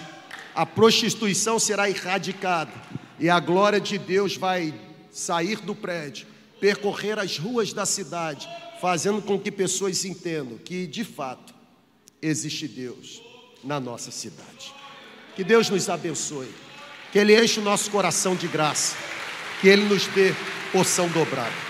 a 0.58 0.66
prostituição 0.66 1.56
será 1.56 1.88
erradicada 1.88 2.72
e 3.16 3.30
a 3.30 3.38
glória 3.38 3.80
de 3.80 3.96
Deus 3.96 4.36
vai 4.36 4.74
sair 5.08 5.60
do 5.60 5.72
prédio, 5.72 6.26
percorrer 6.60 7.16
as 7.16 7.38
ruas 7.38 7.72
da 7.72 7.86
cidade 7.86 8.48
fazendo 8.80 9.22
com 9.22 9.38
que 9.38 9.52
pessoas 9.52 10.04
entendam 10.04 10.58
que, 10.58 10.84
de 10.88 11.04
fato, 11.04 11.54
existe 12.20 12.66
Deus 12.66 13.22
na 13.62 13.78
nossa 13.78 14.10
cidade. 14.10 14.74
Que 15.36 15.44
Deus 15.44 15.70
nos 15.70 15.88
abençoe, 15.88 16.52
que 17.12 17.20
Ele 17.20 17.40
enche 17.40 17.60
o 17.60 17.62
nosso 17.62 17.88
coração 17.88 18.34
de 18.34 18.48
graça, 18.48 18.96
que 19.60 19.68
Ele 19.68 19.84
nos 19.84 20.08
dê 20.08 20.34
porção 20.72 21.08
dobrada. 21.10 21.67